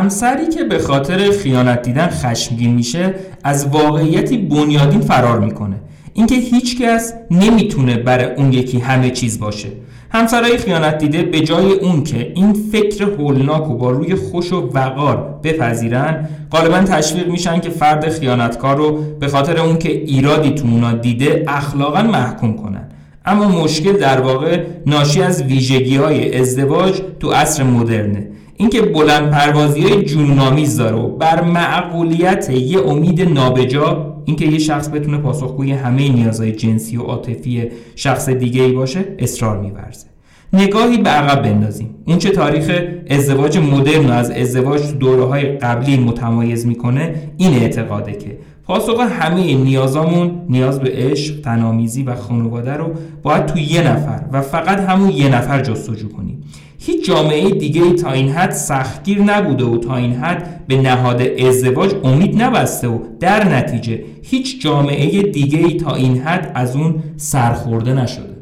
همسری 0.06 0.48
که 0.48 0.64
به 0.64 0.80
خاطر 0.80 1.32
خیانت 1.32 1.82
دیدن 1.82 2.08
خشمگین 2.08 2.74
میشه 2.74 3.14
از 3.44 3.68
واقعیتی 3.68 4.38
بنیادین 4.38 5.02
فرار 5.02 5.40
می‌کنه. 5.40 5.76
اینکه 6.14 6.36
هیچکس 6.36 7.14
نمی‌تونه 7.32 7.98
برای 7.98 8.26
اون 8.36 8.54
یکی 8.54 8.80
همه 8.80 9.10
چیز 9.10 9.40
باشه. 9.40 9.68
همسرای 10.10 10.58
خیانت 10.58 10.98
دیده 10.98 11.24
به 11.24 11.40
جای 11.40 11.72
اون 11.72 12.04
که 12.04 12.32
این 12.36 12.54
فکر 12.54 13.04
هولناک 13.04 13.70
و 13.70 13.78
با 13.78 13.92
روی 13.92 14.16
خوش 14.16 14.54
و 14.54 14.70
وقار 14.74 15.40
بپذیرن 15.44 16.30
غالبا 16.52 16.78
تشویق 16.78 17.28
میشن 17.28 17.60
که 17.60 17.70
فرد 17.70 18.10
خیانتکار 18.10 18.78
رو 18.78 19.00
به 19.20 19.28
خاطر 19.28 19.60
اون 19.60 19.78
که 19.78 19.92
ایرادی 19.92 20.52
تو 20.52 20.68
اونا 20.68 20.94
دیده 20.94 21.46
اخلاقا 21.48 22.02
محکوم 22.02 22.54
کنن. 22.54 22.88
اما 23.26 23.64
مشکل 23.64 23.94
در 23.94 24.22
واقع 24.22 24.64
ناشی 24.86 25.22
از 25.22 25.44
ویژگی 25.44 25.96
های 25.96 26.40
ازدواج 26.40 27.02
تو 27.20 27.32
عصر 27.32 27.64
مدرنه. 27.64 28.35
اینکه 28.58 28.82
بلند 28.82 29.32
پروازی 29.32 29.82
های 29.82 30.04
جنونآمیز 30.04 30.78
داره 30.78 30.96
و 30.96 31.18
بر 31.18 31.42
معقولیت 31.42 32.50
یه 32.50 32.80
امید 32.80 33.22
نابجا 33.22 34.16
اینکه 34.26 34.46
یه 34.46 34.60
شخص 34.60 34.90
بتونه 34.90 35.18
پاسخگوی 35.18 35.72
همه 35.72 36.10
نیازهای 36.10 36.52
جنسی 36.52 36.98
و 36.98 37.02
عاطفی 37.02 37.70
شخص 37.96 38.30
دیگه 38.30 38.64
ای 38.64 38.72
باشه 38.72 39.06
اصرار 39.20 39.62
میورزه. 39.62 40.08
نگاهی 40.54 40.98
به 40.98 41.10
عقب 41.10 41.42
بندازیم. 41.42 41.96
اون 42.08 42.18
چه 42.18 42.30
تاریخ 42.30 42.84
ازدواج 43.10 43.58
مدرن 43.58 44.10
از 44.10 44.32
ازدواج 44.32 44.82
تو 44.82 44.92
دوره 44.98 45.24
های 45.24 45.44
قبلی 45.46 45.98
متمایز 45.98 46.66
می‌کنه 46.66 47.16
این 47.38 47.54
اعتقاده 47.54 48.12
که 48.12 48.38
پاسخ 48.64 49.00
همه 49.00 49.56
نیازامون 49.56 50.42
نیاز 50.50 50.80
به 50.80 50.90
عشق، 50.94 51.42
تنامیزی 51.42 52.04
و 52.04 52.16
خانواده 52.16 52.74
رو 52.74 52.92
باید 53.24 53.46
تو 53.46 53.60
یه 53.60 53.92
نفر 53.92 54.22
و 54.32 54.42
فقط 54.42 54.80
همون 54.80 55.10
یه 55.10 55.36
نفر 55.36 55.62
جستجو 55.62 56.10
کنیم. 56.10 56.44
هیچ 56.80 57.06
جامعه 57.06 57.50
دیگه 57.50 57.94
تا 57.94 58.12
این 58.12 58.30
حد 58.30 58.52
سختگیر 58.52 59.22
نبوده 59.22 59.64
و 59.64 59.78
تا 59.78 59.96
این 59.96 60.14
حد 60.14 60.68
به 60.68 60.82
نهاد 60.82 61.22
ازدواج 61.22 61.92
امید 62.04 62.42
نبسته 62.42 62.88
و 62.88 63.00
در 63.20 63.50
نتیجه 63.50 64.04
هیچ 64.24 64.62
جامعه 64.62 65.22
دیگه 65.22 65.78
تا 65.78 65.96
این 65.96 66.18
حد 66.18 66.52
از 66.56 66.76
اون 66.76 67.04
سرخورده 67.18 67.94
نشده. 67.94 68.36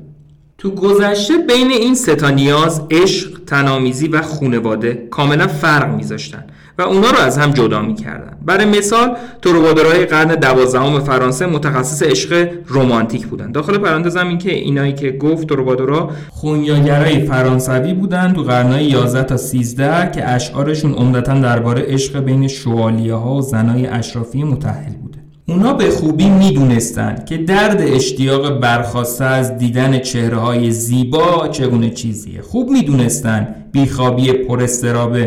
تو 0.58 0.72
گذشته 0.72 1.34
بین 1.38 1.72
این 1.72 1.96
ستا 1.96 2.30
نیاز 2.30 2.82
عشق، 2.92 3.40
تنامیزی 3.48 4.08
و 4.08 4.22
خونواده 4.22 5.08
کاملا 5.12 5.48
فرق 5.48 5.96
میذاشتن. 5.96 6.44
و 6.77 6.82
اونا 6.82 7.10
رو 7.10 7.18
از 7.18 7.38
هم 7.38 7.51
جدا 7.51 7.82
می‌کردن. 7.82 8.38
برای 8.46 8.65
مثال 8.65 9.18
تروبادورهای 9.42 10.06
قرن 10.06 10.36
دوازدهم 10.36 11.00
فرانسه 11.00 11.46
متخصص 11.46 12.03
عشق 12.03 12.48
رمانتیک 12.70 13.27
بودن. 13.27 13.51
داخل 13.51 13.77
پرانتزم 13.77 14.27
این 14.27 14.38
که 14.38 14.53
اینایی 14.53 14.94
که 14.94 15.12
گفت 15.12 15.50
تروبادورها 15.50 16.12
خونیاگرای 16.30 17.20
فرانسوی 17.20 17.94
بودن 17.94 18.34
تو 18.34 18.44
قرنهای 18.44 18.86
11 18.86 19.24
تا 19.24 19.38
13 19.38 20.12
که 20.12 20.30
اشعارشون 20.30 20.94
عمدتا 20.94 21.39
درباره 21.39 21.82
عشق 21.82 22.20
بین 22.20 22.48
شوالیه 22.48 23.13
ها 23.13 23.36
و 23.36 23.42
زنای 23.42 23.88
اشرافی 23.88 24.44
متحل 24.44 24.94
بوده. 24.94 25.20
اونا 25.48 25.74
به 25.74 25.89
خوبی 25.89 26.30
می‌دونستند 26.30 27.25
که 27.25 27.38
درد 27.38 27.82
اشتیاق 27.82 28.60
برخواسته 28.60 29.25
از 29.25 29.58
دیدن 29.58 30.00
چهره 30.00 30.38
های 30.38 30.72
زیبا 30.72 31.48
چگونه 31.48 31.89
چیزیه. 31.89 32.42
خوب 32.42 32.70
می‌دونستند 32.70 33.56
بیخوابی 33.72 34.32
پرستراب 34.32 35.18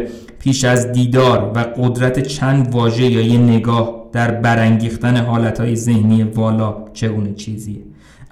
پیش 0.46 0.64
از 0.64 0.92
دیدار 0.92 1.52
و 1.54 1.58
قدرت 1.58 2.20
چند 2.20 2.74
واژه 2.74 3.06
یا 3.06 3.20
یه 3.20 3.38
نگاه 3.38 4.08
در 4.12 4.30
برانگیختن 4.30 5.16
حالتهای 5.16 5.76
ذهنی 5.76 6.22
والا 6.22 6.74
چگونه 6.92 7.34
چیزیه. 7.34 7.78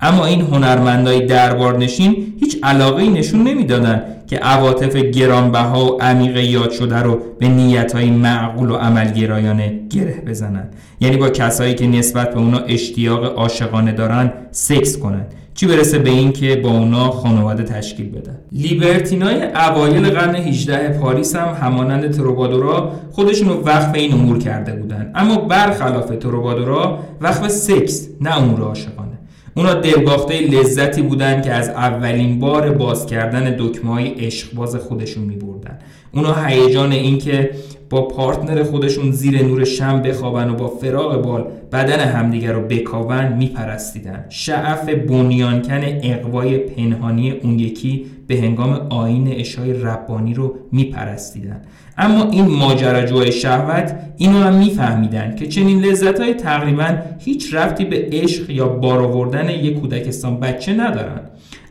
اما 0.01 0.27
این 0.27 0.41
هنرمندای 0.41 1.27
دربار 1.27 1.79
نشین 1.79 2.35
هیچ 2.41 2.59
علاقه 2.63 3.09
نشون 3.09 3.43
نمی‌دادن 3.43 4.03
که 4.27 4.37
عواطف 4.37 4.97
گرانبها 4.97 5.87
و 5.87 6.03
عمیق 6.03 6.37
یاد 6.37 6.71
شده 6.71 6.99
رو 6.99 7.19
به 7.39 7.49
نیتهای 7.49 8.11
معقول 8.11 8.71
و 8.71 8.75
عملگرایانه 8.75 9.81
گره 9.91 10.23
بزنن. 10.27 10.69
یعنی 11.01 11.17
با 11.17 11.29
کسایی 11.29 11.75
که 11.75 11.87
نسبت 11.87 12.35
به 12.35 12.41
اونا 12.41 12.59
اشتیاق 12.59 13.39
عاشقانه 13.39 13.93
دارن 13.93 14.33
سکس 14.51 14.99
کنن. 14.99 15.27
چی 15.55 15.67
برسه 15.67 15.99
به 15.99 16.11
این 16.11 16.33
که 16.33 16.57
با 16.57 16.71
اونا 16.71 17.11
خانواده 17.11 17.63
تشکیل 17.63 18.11
بدن؟ 18.11 18.39
لیبرتینای 18.53 19.43
اوایل 19.43 20.11
قرن 20.11 20.35
18 20.35 20.89
پاریس 20.89 21.37
هم 21.37 21.57
همانند 21.61 22.11
تروبادورا 22.11 22.93
خودشون 23.11 23.49
رو 23.49 23.55
وقف 23.55 23.95
این 23.95 24.13
امور 24.13 24.39
کرده 24.39 24.73
بودن. 24.73 25.11
اما 25.15 25.37
برخلاف 25.37 26.07
تروبادورا 26.07 26.99
وقف 27.21 27.49
سکس 27.49 28.09
نه 28.21 28.39
امور 28.39 28.61
عاشقانه. 28.61 29.19
اونا 29.57 29.75
دلباخته 29.75 30.41
لذتی 30.41 31.03
بودن 31.03 31.43
که 31.43 31.53
از 31.53 31.69
اولین 31.69 32.39
بار 32.39 32.71
باز 32.71 33.07
کردن 33.07 33.57
دکمه 33.59 33.93
های 33.93 34.09
عشق 34.09 34.55
باز 34.55 34.77
خودشون 34.77 35.25
می 35.25 35.37
بردن 35.37 35.79
اونا 36.13 36.35
هیجان 36.35 36.93
این 36.93 37.19
که 37.19 37.51
با 37.95 38.03
پارتنر 38.03 38.63
خودشون 38.63 39.13
زیر 39.13 39.43
نور 39.43 39.65
شم 39.65 40.03
بخوابن 40.03 40.51
و 40.51 40.55
با 40.55 40.69
فراغ 40.69 41.23
بال 41.23 41.45
بدن 41.73 42.01
همدیگر 42.01 42.53
رو 42.53 42.61
بکاون 42.61 43.33
میپرستیدن. 43.33 44.25
شعف 44.29 44.89
بنیانکن 44.89 45.81
اقوای 46.03 46.59
پنهانی 46.59 47.31
اون 47.31 47.59
یکی 47.59 48.07
به 48.27 48.37
هنگام 48.37 48.73
آین 48.91 49.29
اشای 49.33 49.73
ربانی 49.73 50.35
رو 50.35 50.55
میپرستیدن. 50.73 51.61
اما 51.99 52.31
این 52.31 52.47
ماجراجوهای 52.47 53.33
شهوت 53.33 53.97
اینو 54.17 54.39
هم 54.39 54.55
میفهمیدن 54.55 55.37
که 55.37 55.47
چنین 55.47 55.81
لذت 55.85 56.21
های 56.21 56.35
تقریبا 56.35 56.97
هیچ 57.19 57.55
رفتی 57.55 57.85
به 57.85 58.09
عشق 58.13 58.51
یا 58.51 58.69
بار 58.69 59.03
آوردن 59.03 59.51
یک 59.51 59.81
کودکستان 59.81 60.41
بچه 60.41 60.73
ندارن. 60.73 61.21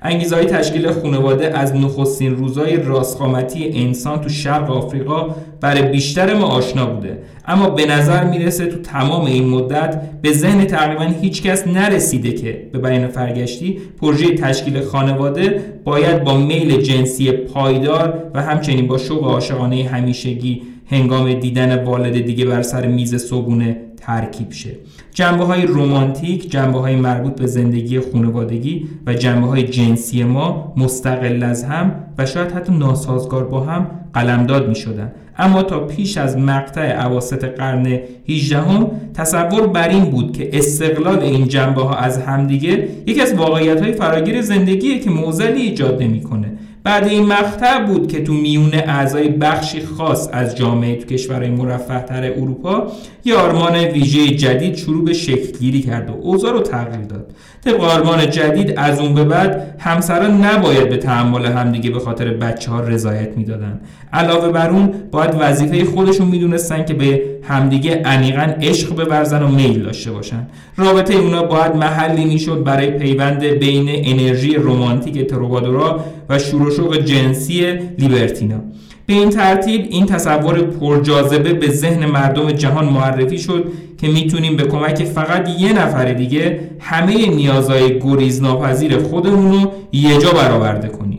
انگیزه 0.03 0.35
های 0.35 0.45
تشکیل 0.45 0.91
خانواده 0.91 1.57
از 1.57 1.75
نخستین 1.75 2.35
روزای 2.35 2.77
راسخامتی 2.77 3.69
انسان 3.73 4.21
تو 4.21 4.29
شرق 4.29 4.71
آفریقا 4.71 5.35
برای 5.61 5.81
بیشتر 5.81 6.33
ما 6.33 6.45
آشنا 6.45 6.85
بوده. 6.85 7.17
اما 7.45 7.69
به 7.69 7.85
نظر 7.85 8.23
می‌رسه 8.23 8.65
تو 8.65 8.77
تمام 8.77 9.25
این 9.25 9.49
مدت 9.49 10.01
به 10.21 10.31
ذهن 10.31 10.65
تقریبا 10.65 11.03
هیچکس 11.21 11.67
نرسیده 11.67 12.31
که 12.31 12.69
به 12.71 12.79
بیان 12.79 13.07
فرگشتی 13.07 13.77
پروژه 14.01 14.35
تشکیل 14.35 14.81
خانواده 14.81 15.61
باید 15.83 16.23
با 16.23 16.37
میل 16.37 16.81
جنسی 16.81 17.31
پایدار 17.31 18.23
و 18.33 18.41
همچنین 18.41 18.87
با 18.87 18.97
شوق 18.97 19.23
عاشقانه 19.23 19.83
همیشگی 19.83 20.61
هنگام 20.85 21.33
دیدن 21.33 21.83
والد 21.83 22.25
دیگه 22.25 22.45
بر 22.45 22.61
سر 22.61 22.87
میز 22.87 23.15
صبونه 23.15 23.77
ترکیب 24.05 24.51
شه 24.51 24.69
جنبه 25.13 25.43
های 25.43 25.65
رومانتیک 25.65 26.51
جنبه 26.51 26.79
های 26.79 26.95
مربوط 26.95 27.35
به 27.35 27.47
زندگی 27.47 27.99
خانوادگی 27.99 28.87
و 29.07 29.13
جنبه 29.13 29.47
های 29.47 29.63
جنسی 29.63 30.23
ما 30.23 30.73
مستقل 30.77 31.43
از 31.43 31.63
هم 31.63 31.95
و 32.17 32.25
شاید 32.25 32.51
حتی 32.51 32.73
ناسازگار 32.73 33.43
با 33.43 33.61
هم 33.61 33.87
قلمداد 34.13 34.69
می 34.69 34.75
شدن. 34.75 35.11
اما 35.37 35.63
تا 35.63 35.79
پیش 35.79 36.17
از 36.17 36.37
مقطع 36.37 36.91
عواست 36.91 37.43
قرن 37.43 37.99
18 38.29 38.57
هم 38.57 38.91
تصور 39.13 39.67
بر 39.67 39.89
این 39.89 40.05
بود 40.05 40.37
که 40.37 40.49
استقلال 40.53 41.19
این 41.19 41.47
جنبه 41.47 41.81
ها 41.81 41.95
از 41.95 42.17
همدیگه 42.17 42.87
یکی 43.05 43.21
از 43.21 43.33
واقعیت 43.33 43.81
های 43.81 43.93
فراگیر 43.93 44.41
زندگیه 44.41 44.99
که 44.99 45.09
موزلی 45.09 45.61
ایجاد 45.61 46.03
نمی‌کنه 46.03 46.52
بعد 46.83 47.07
این 47.07 47.25
مقطع 47.25 47.83
بود 47.83 48.07
که 48.07 48.23
تو 48.23 48.33
میون 48.33 48.73
اعضای 48.73 49.29
بخشی 49.29 49.81
خاص 49.81 50.29
از 50.31 50.57
جامعه 50.57 50.95
تو 50.95 51.05
کشورهای 51.05 51.49
مرفه 51.49 51.99
تر 51.99 52.23
اروپا 52.23 52.91
یه 53.25 53.35
آرمان 53.35 53.75
ویژه 53.75 54.35
جدید 54.35 54.75
شروع 54.75 55.05
به 55.05 55.13
شکلگیری 55.13 55.81
کرد 55.81 56.09
و 56.09 56.13
اوضاع 56.13 56.51
رو 56.51 56.59
تغییر 56.59 57.05
داد. 57.05 57.31
طبق 57.65 57.81
آرمان 57.81 58.29
جدید 58.29 58.73
از 58.77 58.99
اون 58.99 59.13
به 59.13 59.23
بعد 59.23 59.75
همسران 59.79 60.45
نباید 60.45 60.89
به 60.89 60.97
تحمل 60.97 61.45
همدیگه 61.45 61.89
به 61.89 61.99
خاطر 61.99 62.33
بچه 62.33 62.71
ها 62.71 62.79
رضایت 62.79 63.37
می‌دادن. 63.37 63.79
علاوه 64.13 64.49
بر 64.49 64.69
اون 64.69 64.93
باید 65.11 65.31
وظیفه 65.39 65.85
خودشون 65.85 66.27
می‌دونستن 66.27 66.85
که 66.85 66.93
به 66.93 67.21
همدیگه 67.43 68.01
عمیقا 68.05 68.53
عشق 68.61 68.95
بورزن 68.95 69.43
و 69.43 69.47
میل 69.47 69.83
داشته 69.83 70.11
باشن. 70.11 70.47
رابطه 70.77 71.15
اونا 71.15 71.43
باید 71.43 71.75
محلی 71.75 72.25
می‌شد 72.25 72.63
برای 72.63 72.91
پیوند 72.91 73.43
بین 73.43 73.89
انرژی 73.89 74.55
رمانتیک 74.55 75.27
تروبادورا 75.27 75.99
و 76.29 76.39
شروع 76.39 76.97
جنسی 76.97 77.65
لیبرتینا. 77.99 78.55
به 79.05 79.13
این 79.13 79.29
ترتیب 79.29 79.87
این 79.89 80.05
تصور 80.05 80.61
پرجاذبه 80.61 81.53
به 81.53 81.69
ذهن 81.69 82.05
مردم 82.05 82.51
جهان 82.51 82.85
معرفی 82.85 83.37
شد 83.37 83.71
که 83.97 84.07
می‌تونیم 84.07 84.55
به 84.55 84.63
کمک 84.63 85.03
فقط 85.03 85.49
یه 85.59 85.73
نفر 85.73 86.13
دیگه 86.13 86.59
همه 86.79 87.29
نیازهای 87.29 87.99
گریز 87.99 88.41
ناپذیر 88.41 88.97
خودمون 88.97 89.51
رو 89.51 89.71
یه 89.91 90.17
جا 90.17 90.31
برآورده 90.31 90.87
کنیم. 90.87 91.12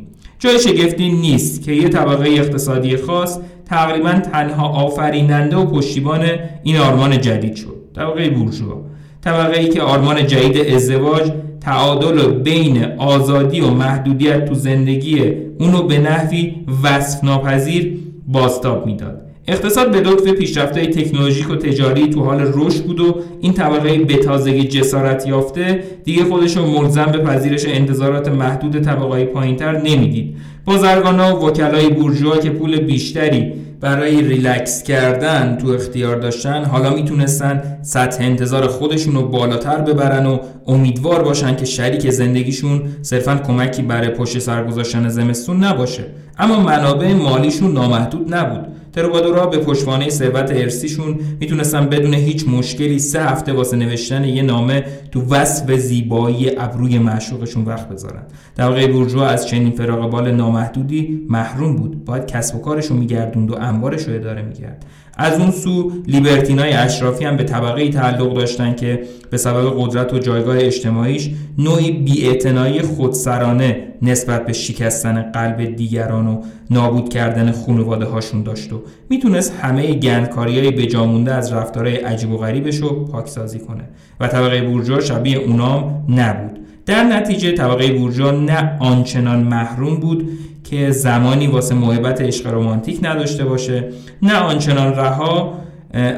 جای 0.44 0.58
شگفتی 0.58 1.10
نیست 1.10 1.62
که 1.62 1.72
یه 1.72 1.88
طبقه 1.88 2.30
اقتصادی 2.30 2.96
خاص 2.96 3.38
تقریبا 3.66 4.12
تنها 4.12 4.68
آفریننده 4.68 5.56
و 5.56 5.66
پشتیبان 5.66 6.26
این 6.62 6.76
آرمان 6.76 7.20
جدید 7.20 7.54
شد. 7.54 7.76
طبقه 7.96 8.30
بورژوا. 8.30 8.82
طبقه 9.20 9.60
ای 9.60 9.68
که 9.68 9.82
آرمان 9.82 10.26
جدید 10.26 10.74
ازدواج 10.74 11.32
تعادل 11.60 12.30
بین 12.30 12.84
آزادی 12.98 13.60
و 13.60 13.70
محدودیت 13.70 14.44
تو 14.44 14.54
زندگی 14.54 15.22
اونو 15.58 15.82
به 15.82 15.98
نحوی 15.98 16.54
وصف 16.84 17.24
ناپذیر 17.24 17.98
باستاب 18.28 18.86
می‌داد. 18.86 19.23
اقتصاد 19.48 19.90
به 19.90 20.00
لطف 20.00 20.28
پیشرفت‌های 20.28 20.86
تکنولوژیک 20.86 21.50
و 21.50 21.56
تجاری 21.56 22.10
تو 22.10 22.24
حال 22.24 22.52
رشد 22.54 22.84
بود 22.84 23.00
و 23.00 23.20
این 23.40 23.52
طبقه 23.52 23.98
به 23.98 24.16
تازگی 24.16 24.64
جسارت 24.64 25.26
یافته 25.26 25.84
دیگه 26.04 26.24
خودش 26.24 26.56
رو 26.56 26.66
ملزم 26.66 27.06
به 27.06 27.18
پذیرش 27.18 27.64
انتظارات 27.66 28.28
محدود 28.28 28.80
طبقه 28.80 29.24
پایینتر 29.24 29.80
نمی‌دید. 29.80 30.36
بازرگانا 30.64 31.36
و 31.36 31.46
وکلای 31.46 31.88
بورژوا 31.88 32.36
که 32.36 32.50
پول 32.50 32.80
بیشتری 32.80 33.52
برای 33.80 34.22
ریلکس 34.22 34.82
کردن 34.82 35.58
تو 35.60 35.68
اختیار 35.68 36.16
داشتن 36.16 36.64
حالا 36.64 36.94
می‌تونستن 36.94 37.62
سطح 37.82 38.24
انتظار 38.24 38.66
خودشون 38.66 39.14
رو 39.14 39.28
بالاتر 39.28 39.80
ببرن 39.80 40.26
و 40.26 40.38
امیدوار 40.66 41.22
باشن 41.22 41.56
که 41.56 41.64
شریک 41.64 42.10
زندگیشون 42.10 42.82
صرفا 43.02 43.36
کمکی 43.46 43.82
برای 43.82 44.08
پشت 44.08 44.38
سر 44.38 44.64
گذاشتن 44.64 45.08
زمستون 45.08 45.64
نباشه. 45.64 46.04
اما 46.38 46.60
منابع 46.60 47.12
مالیشون 47.12 47.72
نامحدود 47.72 48.34
نبود. 48.34 48.73
تروبادورا 48.94 49.46
به 49.46 49.58
پشتوانه 49.58 50.08
ثروت 50.08 50.50
ارسیشون 50.50 51.18
می‌تونستن 51.40 51.86
بدون 51.86 52.14
هیچ 52.14 52.48
مشکلی 52.48 52.98
سه 52.98 53.22
هفته 53.22 53.52
واسه 53.52 53.76
نوشتن 53.76 54.24
یه 54.24 54.42
نامه 54.42 54.84
تو 55.10 55.22
وصف 55.22 55.72
زیبایی 55.72 56.58
ابروی 56.58 56.98
معشوقشون 56.98 57.64
وقت 57.64 57.88
بذارن. 57.88 58.22
طبقه 58.56 58.86
بورژوا 58.86 59.26
از 59.26 59.46
چنین 59.48 59.70
فراغ 59.70 60.10
بال 60.10 60.30
نامحدودی 60.30 61.26
محروم 61.28 61.76
بود. 61.76 62.04
باید 62.04 62.26
کسب 62.26 62.56
و 62.56 62.58
کارشو 62.58 62.94
میگردوند 62.94 63.50
و 63.50 63.56
انبارش 63.60 64.02
رو 64.02 64.14
اداره 64.14 64.42
می‌کرد. 64.42 64.84
از 65.16 65.40
اون 65.40 65.50
سو 65.50 65.92
لیبرتینای 66.06 66.72
اشرافی 66.72 67.24
هم 67.24 67.36
به 67.36 67.44
طبقه 67.44 67.82
ای 67.82 67.90
تعلق 67.90 68.34
داشتن 68.34 68.74
که 68.74 69.02
به 69.30 69.36
سبب 69.36 69.74
قدرت 69.78 70.14
و 70.14 70.18
جایگاه 70.18 70.56
اجتماعیش 70.58 71.30
نوعی 71.58 71.92
بیاعتنایی 71.92 72.82
خودسرانه 72.82 73.88
نسبت 74.02 74.46
به 74.46 74.52
شکستن 74.52 75.22
قلب 75.22 75.76
دیگران 75.76 76.26
و 76.26 76.42
نابود 76.70 77.08
کردن 77.08 77.52
خانواده 77.52 78.04
هاشون 78.04 78.42
داشت 78.42 78.72
و 78.72 78.82
می‌تونست 79.10 79.52
همه 79.62 79.94
گندکاری 79.94 80.58
های 80.58 80.70
بجامونده 80.70 81.34
از 81.34 81.52
رفتارهای 81.52 81.96
عجیب 81.96 82.30
و 82.30 82.36
غریبش 82.36 82.76
رو 82.76 83.04
پاکسازی 83.04 83.58
کنه. 83.58 83.84
و 84.20 84.28
طبقه 84.28 84.62
بورژوا 84.62 85.00
شبیه 85.00 85.38
اونام 85.38 86.04
نبود. 86.08 86.58
در 86.86 87.04
نتیجه 87.04 87.52
طبقه 87.52 87.92
بورژوا 87.92 88.30
نه 88.30 88.76
آنچنان 88.80 89.42
محروم 89.42 89.96
بود 89.96 90.28
که 90.64 90.90
زمانی 90.90 91.46
واسه 91.46 91.74
محبت 91.74 92.20
عشق 92.20 92.46
رمانتیک 92.46 92.98
نداشته 93.02 93.44
باشه 93.44 93.88
نه 94.22 94.34
آنچنان 94.34 94.94
رها 94.94 95.58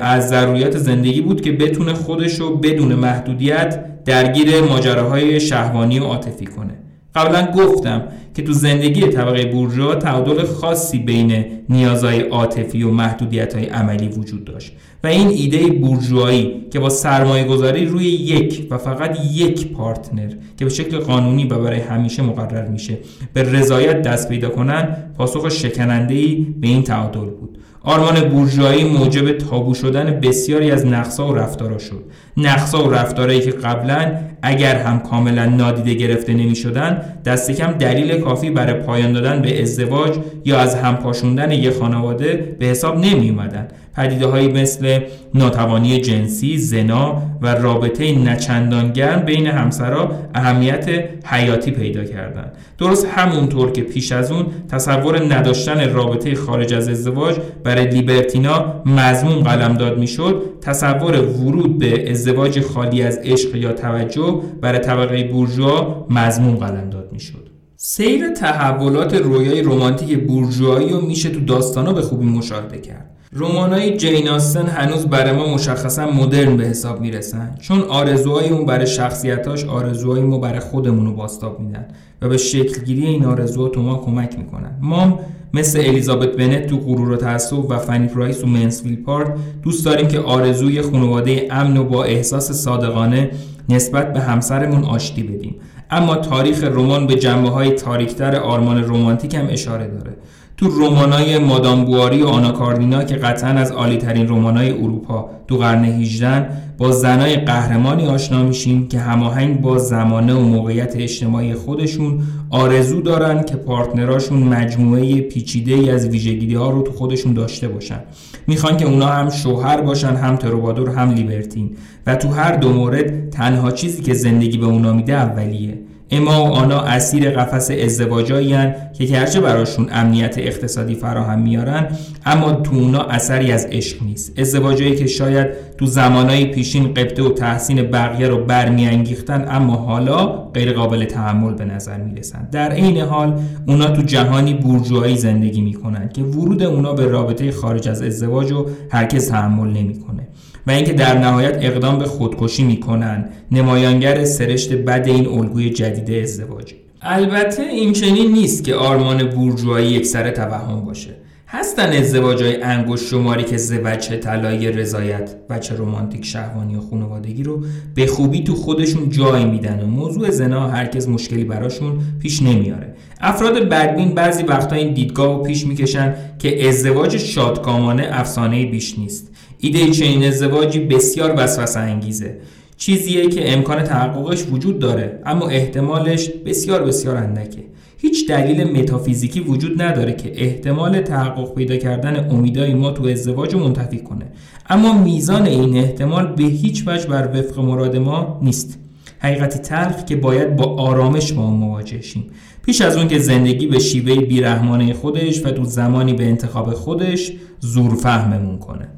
از 0.00 0.28
ضروریات 0.28 0.78
زندگی 0.78 1.20
بود 1.20 1.40
که 1.40 1.52
بتونه 1.52 1.94
خودش 1.94 2.40
رو 2.40 2.56
بدون 2.56 2.94
محدودیت 2.94 4.04
درگیر 4.04 4.60
ماجراهای 4.60 5.40
شهوانی 5.40 5.98
و 5.98 6.04
عاطفی 6.04 6.46
کنه. 6.46 6.85
قبلا 7.16 7.46
گفتم 7.46 8.02
که 8.34 8.42
تو 8.42 8.52
زندگی 8.52 9.00
طبقه 9.00 9.44
بورژوا 9.44 9.94
تعادل 9.94 10.44
خاصی 10.44 10.98
بین 10.98 11.44
نیازهای 11.68 12.20
عاطفی 12.20 12.82
و 12.82 12.90
محدودیت 12.90 13.56
عملی 13.56 14.08
وجود 14.08 14.44
داشت 14.44 14.72
و 15.04 15.06
این 15.06 15.28
ایده 15.28 15.66
بورژوایی 15.66 16.54
که 16.70 16.80
با 16.80 16.88
سرمایه 16.88 17.44
گذاری 17.44 17.86
روی 17.86 18.04
یک 18.04 18.66
و 18.70 18.78
فقط 18.78 19.18
یک 19.32 19.72
پارتنر 19.72 20.28
که 20.58 20.64
به 20.64 20.70
شکل 20.70 20.98
قانونی 20.98 21.44
و 21.44 21.58
برای 21.58 21.80
همیشه 21.80 22.22
مقرر 22.22 22.68
میشه 22.68 22.98
به 23.32 23.42
رضایت 23.42 24.02
دست 24.02 24.28
پیدا 24.28 24.48
کنن 24.48 24.96
پاسخ 25.18 25.48
شکننده‌ای 25.48 26.46
به 26.60 26.66
این 26.66 26.82
تعادل 26.82 27.30
بود. 27.30 27.58
آرمان 27.82 28.20
بورژوایی 28.20 28.84
موجب 28.84 29.38
تابو 29.38 29.74
شدن 29.74 30.20
بسیاری 30.20 30.70
از 30.70 30.86
نقصا 30.86 31.28
و 31.28 31.34
رفتارا 31.34 31.78
شد. 31.78 32.04
نقصا 32.36 32.84
و 32.84 32.90
رفتارهایی 32.90 33.40
که 33.40 33.50
قبلا 33.50 34.12
اگر 34.42 34.76
هم 34.76 35.00
کاملا 35.00 35.44
نادیده 35.44 35.94
گرفته 35.94 36.34
نمی 36.34 36.56
شدن 36.56 37.02
دست 37.24 37.50
کم 37.50 37.72
دلیل 37.72 38.20
کافی 38.20 38.50
برای 38.50 38.74
پایان 38.74 39.12
دادن 39.12 39.42
به 39.42 39.62
ازدواج 39.62 40.14
یا 40.44 40.58
از 40.58 40.74
هم 40.74 40.96
پاشوندن 40.96 41.50
یک 41.50 41.72
خانواده 41.72 42.56
به 42.58 42.66
حساب 42.66 42.98
نمی 42.98 43.30
اومدن 43.30 43.68
پدیده 43.96 44.26
هایی 44.26 44.48
مثل 44.48 45.00
ناتوانی 45.34 46.00
جنسی، 46.00 46.58
زنا 46.58 47.22
و 47.42 47.54
رابطه 47.54 48.18
نچندان 48.18 48.92
گرم 48.92 49.20
بین 49.20 49.46
همسرا 49.46 50.10
اهمیت 50.34 50.88
حیاتی 51.24 51.70
پیدا 51.70 52.04
کردند. 52.04 52.52
درست 52.78 53.06
همونطور 53.06 53.72
که 53.72 53.82
پیش 53.82 54.12
از 54.12 54.32
اون 54.32 54.46
تصور 54.70 55.34
نداشتن 55.34 55.92
رابطه 55.92 56.34
خارج 56.34 56.74
از 56.74 56.88
ازدواج 56.88 57.36
برای 57.64 57.86
لیبرتینا 57.86 58.82
مضمون 58.86 59.42
قلمداد 59.42 59.98
می‌شد، 59.98 60.42
تصور 60.60 61.20
ورود 61.20 61.78
به 61.78 62.10
ازدواج 62.26 62.60
خالی 62.60 63.02
از 63.02 63.18
عشق 63.18 63.56
یا 63.56 63.72
توجه 63.72 64.42
برای 64.60 64.78
طبقه 64.78 65.24
بورژوا 65.24 66.06
مضمون 66.10 66.56
قلمداد 66.56 67.12
می‌شد. 67.12 67.55
سیر 67.78 68.30
تحولات 68.30 69.14
رویای 69.14 69.62
رمانتیک 69.62 70.26
بورژوایی 70.26 70.88
رو 70.88 71.00
میشه 71.00 71.30
تو 71.30 71.40
داستانا 71.40 71.92
به 71.92 72.02
خوبی 72.02 72.26
مشاهده 72.26 72.78
کرد. 72.78 73.10
رمانای 73.32 73.96
جین 73.96 74.28
آستن 74.28 74.66
هنوز 74.66 75.06
برای 75.06 75.36
ما 75.36 75.54
مشخصا 75.54 76.10
مدرن 76.10 76.56
به 76.56 76.64
حساب 76.64 77.00
می‌رسن. 77.00 77.54
چون 77.60 77.80
آرزوهای 77.80 78.48
اون 78.48 78.66
برای 78.66 78.86
شخصیتاش 78.86 79.64
آرزوهای 79.64 80.20
ما 80.20 80.38
برای 80.38 80.60
خودمون 80.60 81.06
رو 81.06 81.12
باستاب 81.12 81.60
میدن 81.60 81.86
و 82.22 82.28
به 82.28 82.36
شکلگیری 82.36 83.06
این 83.06 83.24
آرزوها 83.24 83.68
تو 83.68 83.82
ما 83.82 83.96
کمک 83.96 84.38
می‌کنن. 84.38 84.78
ما 84.80 85.20
مثل 85.54 85.78
الیزابت 85.78 86.36
بنت 86.36 86.66
تو 86.66 86.76
غرور 86.76 87.10
و 87.10 87.16
تعصب 87.16 87.70
و 87.70 87.78
فنی 87.78 88.06
پرایس 88.06 88.44
و 88.44 88.46
منسویل 88.46 88.96
پارک 88.96 89.34
دوست 89.62 89.84
داریم 89.84 90.08
که 90.08 90.18
آرزوی 90.18 90.82
خانواده 90.82 91.48
امن 91.50 91.76
و 91.76 91.84
با 91.84 92.04
احساس 92.04 92.52
صادقانه 92.52 93.30
نسبت 93.68 94.12
به 94.12 94.20
همسرمون 94.20 94.84
آشتی 94.84 95.22
بدیم. 95.22 95.54
اما 95.90 96.16
تاریخ 96.16 96.64
رمان 96.64 97.06
به 97.06 97.14
جنبه 97.14 97.48
های 97.48 97.70
تاریکتر 97.70 98.36
آرمان 98.36 98.84
رمانتیک 98.84 99.34
هم 99.34 99.46
اشاره 99.50 99.86
داره. 99.88 100.16
تو 100.56 100.68
رمانای 100.80 101.38
مادام 101.38 101.84
بواری 101.84 102.22
و 102.22 102.26
آنا 102.26 102.52
کاردینا 102.52 103.04
که 103.04 103.14
قطعا 103.14 103.50
از 103.50 103.72
عالی 103.72 103.96
ترین 103.96 104.28
رمانای 104.28 104.70
اروپا 104.70 105.30
تو 105.48 105.56
قرن 105.56 105.84
18 105.84 106.48
با 106.78 106.90
زنای 106.90 107.36
قهرمانی 107.36 108.06
آشنا 108.06 108.42
میشیم 108.42 108.88
که 108.88 108.98
هماهنگ 108.98 109.60
با 109.60 109.78
زمانه 109.78 110.34
و 110.34 110.40
موقعیت 110.40 110.94
اجتماعی 110.96 111.54
خودشون 111.54 112.18
آرزو 112.50 113.00
دارن 113.00 113.42
که 113.42 113.56
پارتنراشون 113.56 114.42
مجموعه 114.42 115.20
پیچیده 115.20 115.74
ای 115.74 115.90
از 115.90 116.08
ویژگی 116.08 116.54
ها 116.54 116.70
رو 116.70 116.82
تو 116.82 116.92
خودشون 116.92 117.34
داشته 117.34 117.68
باشن. 117.68 118.00
می‌خوان 118.46 118.76
که 118.76 118.84
اونا 118.84 119.06
هم 119.06 119.30
شوهر 119.30 119.80
باشن 119.80 120.16
هم 120.16 120.36
تروبادور 120.36 120.88
هم 120.88 121.10
لیبرتین. 121.10 121.76
و 122.06 122.16
تو 122.16 122.28
هر 122.28 122.56
دو 122.56 122.72
مورد 122.72 123.30
تنها 123.30 123.70
چیزی 123.70 124.02
که 124.02 124.14
زندگی 124.14 124.58
به 124.58 124.66
اونا 124.66 124.92
میده 124.92 125.12
اولیه. 125.12 125.78
اما 126.10 126.44
و 126.44 126.52
آنا 126.52 126.80
اسیر 126.80 127.30
قفس 127.30 127.70
ازدواجایی 127.70 128.56
که 128.98 129.04
گرچه 129.04 129.40
براشون 129.40 129.88
امنیت 129.92 130.38
اقتصادی 130.38 130.94
فراهم 130.94 131.38
میارن 131.38 131.88
اما 132.26 132.52
تو 132.52 132.74
اونا 132.74 133.00
اثری 133.00 133.52
از 133.52 133.66
عشق 133.70 134.02
نیست. 134.02 134.38
ازدواجایی 134.38 134.96
که 134.96 135.06
شاید 135.06 135.46
تو 135.78 135.86
زمانهای 135.86 136.44
پیشین 136.44 136.94
قبطه 136.94 137.22
و 137.22 137.28
تحسین 137.28 137.82
بقیه 137.82 138.28
رو 138.28 138.44
برمیانگیختن 138.44 139.46
اما 139.48 139.74
حالا 139.74 140.26
غیر 140.26 140.72
قابل 140.72 141.04
تحمل 141.04 141.54
به 141.54 141.64
نظر 141.64 141.96
می‌رسن. 141.96 142.48
در 142.52 142.72
عین 142.72 142.98
حال 142.98 143.40
اونا 143.66 143.86
تو 143.86 144.02
جهانی 144.02 144.54
بورژوایی 144.54 145.16
زندگی 145.16 145.60
می‌کنن 145.60 146.08
که 146.08 146.22
ورود 146.22 146.62
اونا 146.62 146.92
به 146.92 147.06
رابطه 147.06 147.52
خارج 147.52 147.88
از 147.88 148.02
ازدواج 148.02 148.50
رو 148.50 148.70
هرکس 148.90 149.28
تحمل 149.28 149.68
نمی‌کنه. 149.68 150.28
و 150.66 150.70
اینکه 150.70 150.92
در 150.92 151.18
نهایت 151.18 151.58
اقدام 151.60 151.98
به 151.98 152.04
خودکشی 152.04 152.62
می‌کنن. 152.62 153.28
نمایانگر 153.52 154.24
سرشت 154.24 154.72
بد 154.72 155.04
این 155.06 155.26
الگوی 155.28 155.70
جدید 155.70 156.22
ازدواج. 156.22 156.74
البته 157.02 157.62
این 157.62 157.92
چنین 157.92 158.32
نیست 158.32 158.64
که 158.64 158.74
آرمان 158.74 159.24
بورژوایی 159.24 159.86
یک 159.86 160.06
سر 160.06 160.30
توهم 160.30 160.84
باشه. 160.84 161.10
هستن 161.48 161.92
ازدواج 161.92 162.42
های 162.42 162.62
انگوش 162.62 163.00
شماری 163.00 163.44
که 163.44 163.56
زوجه 163.56 164.16
طلایی 164.16 164.72
رضایت 164.72 165.34
بچه 165.50 165.74
رومانتیک 165.74 166.24
شهوانی 166.24 166.76
و 166.76 166.80
خانوادگی 166.80 167.42
رو 167.42 167.64
به 167.94 168.06
خوبی 168.06 168.44
تو 168.44 168.54
خودشون 168.54 169.10
جای 169.10 169.44
میدن 169.44 169.80
و 169.82 169.86
موضوع 169.86 170.30
زنا 170.30 170.68
هرکس 170.68 171.08
مشکلی 171.08 171.44
براشون 171.44 171.98
پیش 172.22 172.42
نمیاره 172.42 172.94
افراد 173.20 173.68
بدبین 173.68 174.14
بعضی 174.14 174.42
وقتا 174.42 174.76
این 174.76 174.94
دیدگاه 174.94 175.36
رو 175.36 175.42
پیش 175.42 175.66
می‌کشن 175.66 176.14
که 176.38 176.68
ازدواج 176.68 177.16
شادکامانه 177.16 178.08
افسانه 178.10 178.66
بیش 178.66 178.98
نیست. 178.98 179.35
ایده 179.66 179.90
چنین 179.90 180.24
ازدواجی 180.24 180.78
بسیار 180.78 181.34
وسوسه 181.36 181.80
انگیزه. 181.80 182.36
چیزیه 182.76 183.28
که 183.28 183.52
امکان 183.52 183.82
تحققش 183.82 184.44
وجود 184.52 184.78
داره 184.78 185.20
اما 185.26 185.48
احتمالش 185.48 186.30
بسیار 186.46 186.82
بسیار 186.82 187.16
اندکه. 187.16 187.64
هیچ 187.98 188.28
دلیل 188.28 188.64
متافیزیکی 188.64 189.40
وجود 189.40 189.82
نداره 189.82 190.12
که 190.12 190.32
احتمال 190.44 191.00
تحقق 191.00 191.54
پیدا 191.54 191.76
کردن 191.76 192.30
امیدای 192.30 192.74
ما 192.74 192.90
تو 192.90 193.04
ازدواج 193.04 193.54
رو 193.54 193.60
منتفی 193.60 193.98
کنه. 193.98 194.26
اما 194.70 195.02
میزان 195.02 195.46
این 195.46 195.76
احتمال 195.76 196.26
به 196.26 196.44
هیچ 196.44 196.84
وجه 196.86 197.06
بر 197.06 197.28
وفق 197.34 197.60
مراد 197.60 197.96
ما 197.96 198.40
نیست. 198.42 198.78
حقیقتی 199.18 199.58
تلخ 199.58 200.04
که 200.04 200.16
باید 200.16 200.56
با 200.56 200.64
آرامش 200.64 201.32
اون 201.32 201.54
مواجه 201.54 202.00
شیم. 202.00 202.24
پیش 202.66 202.80
از 202.80 202.96
اون 202.96 203.08
که 203.08 203.18
زندگی 203.18 203.66
به 203.66 203.78
شیوه 203.78 204.14
بیرحمانه 204.14 204.94
خودش 204.94 205.46
و 205.46 205.50
تو 205.50 205.64
زمانی 205.64 206.12
به 206.12 206.24
انتخاب 206.24 206.74
خودش 206.74 207.32
زور 207.60 207.94
فهممون 207.94 208.58
کنه. 208.58 208.88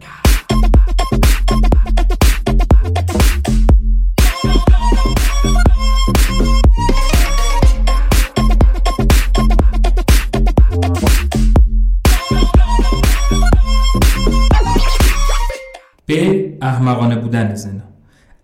احمقانه 16.89 17.17
بودن 17.17 17.55
زنا 17.55 17.83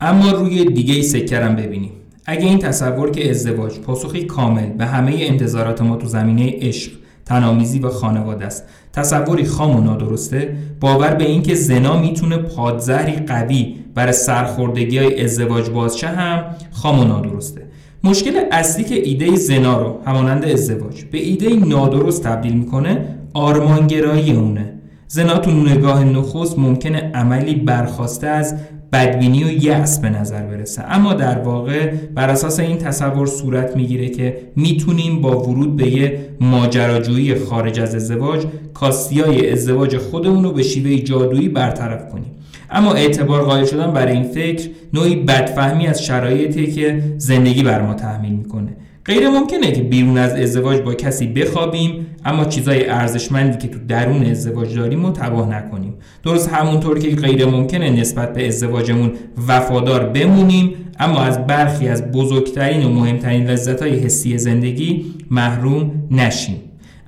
اما 0.00 0.30
روی 0.30 0.64
دیگه 0.64 1.02
سکرم 1.02 1.56
ببینیم. 1.56 1.90
اگه 2.26 2.46
این 2.46 2.58
تصور 2.58 3.10
که 3.10 3.30
ازدواج 3.30 3.78
پاسخی 3.78 4.24
کامل 4.24 4.66
به 4.66 4.86
همه 4.86 5.14
انتظارات 5.18 5.82
ما 5.82 5.96
تو 5.96 6.06
زمینه 6.06 6.54
عشق 6.60 6.92
تنامیزی 7.24 7.78
و 7.78 7.88
خانواده 7.88 8.46
است 8.46 8.64
تصوری 8.92 9.44
خام 9.44 9.76
و 9.76 9.80
نادرسته 9.80 10.56
باور 10.80 11.14
به 11.14 11.24
اینکه 11.24 11.54
زنا 11.54 12.00
می‌تونه 12.00 12.36
پادزهری 12.36 13.12
قوی 13.12 13.76
برای 13.94 14.12
سرخوردگی 14.12 14.98
های 14.98 15.24
ازدواج 15.24 15.70
بازشه 15.70 16.06
هم 16.06 16.44
خام 16.72 17.00
و 17.00 17.04
نادرسته. 17.04 17.62
مشکل 18.04 18.40
اصلی 18.52 18.84
که 18.84 19.08
ایده 19.08 19.36
زنا 19.36 19.82
رو 19.82 20.00
همانند 20.06 20.44
ازدواج 20.44 21.04
به 21.04 21.18
ایده 21.18 21.48
نادرست 21.48 22.22
تبدیل 22.22 22.52
می‌کنه 22.52 23.08
آرمانگرایی 23.34 24.32
اونه. 24.32 24.73
زنا 25.08 25.38
تو 25.38 25.50
نگاه 25.50 26.04
نخست 26.04 26.58
ممکنه 26.58 27.10
عملی 27.14 27.54
برخواسته 27.54 28.26
از 28.26 28.54
بدبینی 28.92 29.44
و 29.44 29.64
یأس 29.64 29.98
به 29.98 30.10
نظر 30.10 30.42
برسه. 30.42 30.82
اما 30.82 31.14
در 31.14 31.38
واقع 31.38 31.92
بر 32.14 32.30
اساس 32.30 32.60
این 32.60 32.78
تصور 32.78 33.26
صورت 33.26 33.76
می‌گیره 33.76 34.08
که 34.08 34.38
می‌تونیم 34.56 35.20
با 35.20 35.42
ورود 35.42 35.76
به 35.76 35.88
یه 35.88 36.18
ماجراجویی 36.40 37.34
خارج 37.34 37.80
از 37.80 37.94
ازدواج 37.94 38.44
کاستیای 38.74 39.50
ازدواج 39.50 39.96
خودمون 39.96 40.44
رو 40.44 40.52
به 40.52 40.62
شیوه 40.62 41.02
جادویی 41.02 41.48
برطرف 41.48 42.10
کنیم. 42.12 42.30
اما 42.70 42.92
اعتبار 42.94 43.42
قائل 43.42 43.64
شدن 43.64 43.92
برای 43.92 44.12
این 44.12 44.22
فکر 44.22 44.68
نوعی 44.92 45.16
بدفهمی 45.16 45.86
از 45.86 46.04
شرایطی 46.04 46.72
که 46.72 47.02
زندگی 47.18 47.62
بر 47.62 47.82
ما 47.82 47.94
تحمیل 47.94 48.32
می‌کنه. 48.32 48.76
غیر 49.04 49.28
ممکنه 49.28 49.72
که 49.72 49.82
بیرون 49.82 50.18
از 50.18 50.32
ازدواج 50.32 50.80
با 50.80 50.94
کسی 50.94 51.26
بخوابیم 51.26 52.06
اما 52.24 52.44
چیزای 52.44 52.88
ارزشمندی 52.88 53.58
که 53.58 53.68
تو 53.68 53.78
درون 53.88 54.24
ازدواج 54.24 54.76
داریم 54.76 55.06
رو 55.06 55.12
تباه 55.12 55.48
نکنیم. 55.48 55.94
درست 56.22 56.48
همونطور 56.48 56.98
که 56.98 57.16
غیر 57.16 57.46
ممکنه 57.46 57.90
نسبت 57.90 58.32
به 58.32 58.46
ازدواجمون 58.46 59.12
وفادار 59.48 60.06
بمونیم 60.06 60.74
اما 60.98 61.20
از 61.20 61.46
برخی 61.46 61.88
از 61.88 62.12
بزرگترین 62.12 62.84
و 62.84 62.88
مهمترین 62.88 63.46
لذتهای 63.46 63.98
حسی 63.98 64.38
زندگی 64.38 65.04
محروم 65.30 65.90
نشیم. 66.10 66.56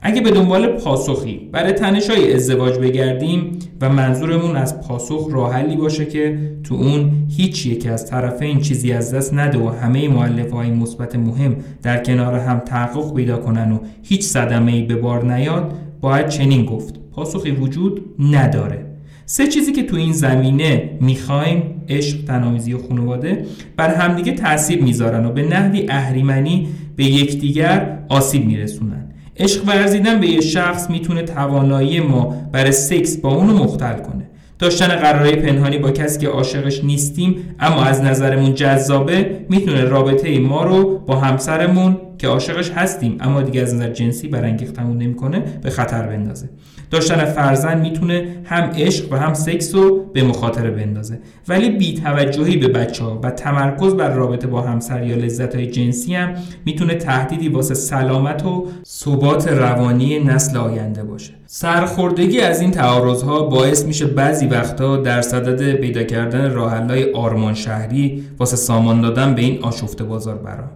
اگه 0.07 0.21
به 0.21 0.31
دنبال 0.31 0.67
پاسخی 0.67 1.49
برای 1.53 1.73
تنشای 1.73 2.35
ازدواج 2.35 2.79
بگردیم 2.79 3.59
و 3.81 3.89
منظورمون 3.89 4.57
از 4.57 4.81
پاسخ 4.81 5.29
راحلی 5.31 5.77
باشه 5.77 6.07
که 6.07 6.39
تو 6.65 6.75
اون 6.75 7.13
هیچ 7.37 7.67
یک 7.67 7.87
از 7.87 8.11
طرفین 8.11 8.61
چیزی 8.61 8.93
از 8.93 9.15
دست 9.15 9.35
نده 9.35 9.59
و 9.59 9.69
همه 9.69 10.09
معلف 10.09 10.51
های 10.51 10.71
مثبت 10.71 11.17
مهم 11.17 11.57
در 11.83 12.05
کنار 12.05 12.35
هم 12.35 12.59
تحقق 12.59 13.15
پیدا 13.15 13.37
کنن 13.37 13.73
و 13.73 13.79
هیچ 14.03 14.23
صدمه 14.23 14.73
ای 14.73 14.83
به 14.83 14.97
بار 14.97 15.35
نیاد 15.35 15.73
باید 16.01 16.29
چنین 16.29 16.65
گفت. 16.65 16.95
پاسخی 17.13 17.51
وجود 17.51 18.01
نداره. 18.19 18.87
سه 19.25 19.47
چیزی 19.47 19.73
که 19.73 19.83
تو 19.83 19.97
این 19.97 20.13
زمینه 20.13 20.91
می‌خوایم 21.01 21.63
عشق 21.89 22.25
تنامیزی 22.25 22.73
و 22.73 22.79
خانواده 22.89 23.47
بر 23.77 23.95
همدیگه 23.95 24.33
تاثیر 24.33 24.83
می‌ذارن 24.83 25.25
و 25.25 25.33
به 25.33 25.43
نحوی 25.43 25.87
اهریمنی 25.89 26.69
به 26.97 27.05
یکدیگر 27.05 27.99
آسیب 28.09 28.47
میرسونن. 28.47 29.06
عشق 29.39 29.69
ورزیدن 29.69 30.21
به 30.21 30.27
یه 30.27 30.41
شخص 30.41 30.91
می‌تونه 30.91 31.23
توانایی 31.23 32.01
ما 32.01 32.37
برای 32.53 32.73
سکس 32.73 33.17
با 33.17 33.35
اونو 33.35 33.55
مختل 33.65 33.99
کنه. 33.99 34.27
داشتن 34.59 34.89
قراره 34.89 35.37
پنهانی 35.37 35.79
با 35.79 35.91
کسی 35.91 36.19
که 36.19 36.29
عاشقش 36.29 36.85
نیستیم 36.85 37.57
اما 37.61 37.85
از 37.85 38.03
نظرمون 38.03 38.55
جذابه 38.55 39.47
می‌تونه 39.49 39.85
رابطه 39.85 40.39
ما 40.39 40.65
رو 40.65 40.99
با 40.99 41.17
همسرمون 41.17 41.97
که 42.19 42.29
عاشقش 42.29 42.71
هستیم 42.71 43.17
اما 43.21 43.43
دیگه 43.43 43.63
از 43.63 43.75
نظر 43.75 43.93
جنسی 43.93 44.29
برانگیختمون 44.29 44.99
نمی‌کنه 44.99 45.43
به 45.63 45.71
خطر 45.71 46.03
بندازه. 46.07 46.49
داشتن 46.91 47.25
فرزند 47.25 47.83
می‌تونه 47.83 48.29
هم 48.45 48.71
عشق 48.77 49.13
و 49.13 49.17
هم 49.17 49.35
سکس 49.35 49.75
رو 49.75 50.05
به 50.13 50.23
مخاطره 50.23 50.71
بندازه. 50.71 51.19
ولی 51.49 51.71
بیتوجهی 51.71 52.57
به 52.57 52.69
بچه 52.69 53.05
ها 53.05 53.21
و 53.23 53.31
تمرکز 53.31 53.95
بر 53.95 54.15
رابطه 54.15 54.47
با 54.47 54.61
همسر 54.61 55.07
یا 55.07 55.17
لذت 55.17 55.55
های 55.55 55.67
جنسی 55.67 56.15
هم 56.15 56.35
می‌تونه 56.65 56.95
تهدیدی 56.95 57.49
واسه 57.49 57.75
سلامت 57.75 58.45
و 58.45 58.67
ثبات 58.87 59.49
روانی 59.49 60.19
نسل 60.19 60.57
آینده 60.57 61.03
باشه. 61.05 61.33
سرخوردگی 61.47 62.41
از 62.41 62.61
این 62.61 62.71
تعارضها 62.71 63.43
باعث 63.43 63.85
میشه 63.85 64.07
بعضی 64.07 64.47
وقتا 64.47 64.97
در 64.97 65.23
صدد 65.23 65.73
پیدا 65.73 66.03
کردن 66.03 66.51
راهحلهای 66.51 67.13
آرمان 67.13 67.55
شهری 67.55 68.25
واسه 68.39 68.57
سامان 68.57 69.01
دادن 69.01 69.35
به 69.35 69.43
این 69.43 69.65
آشفته 69.65 70.05
بازار 70.05 70.35
برام 70.35 70.71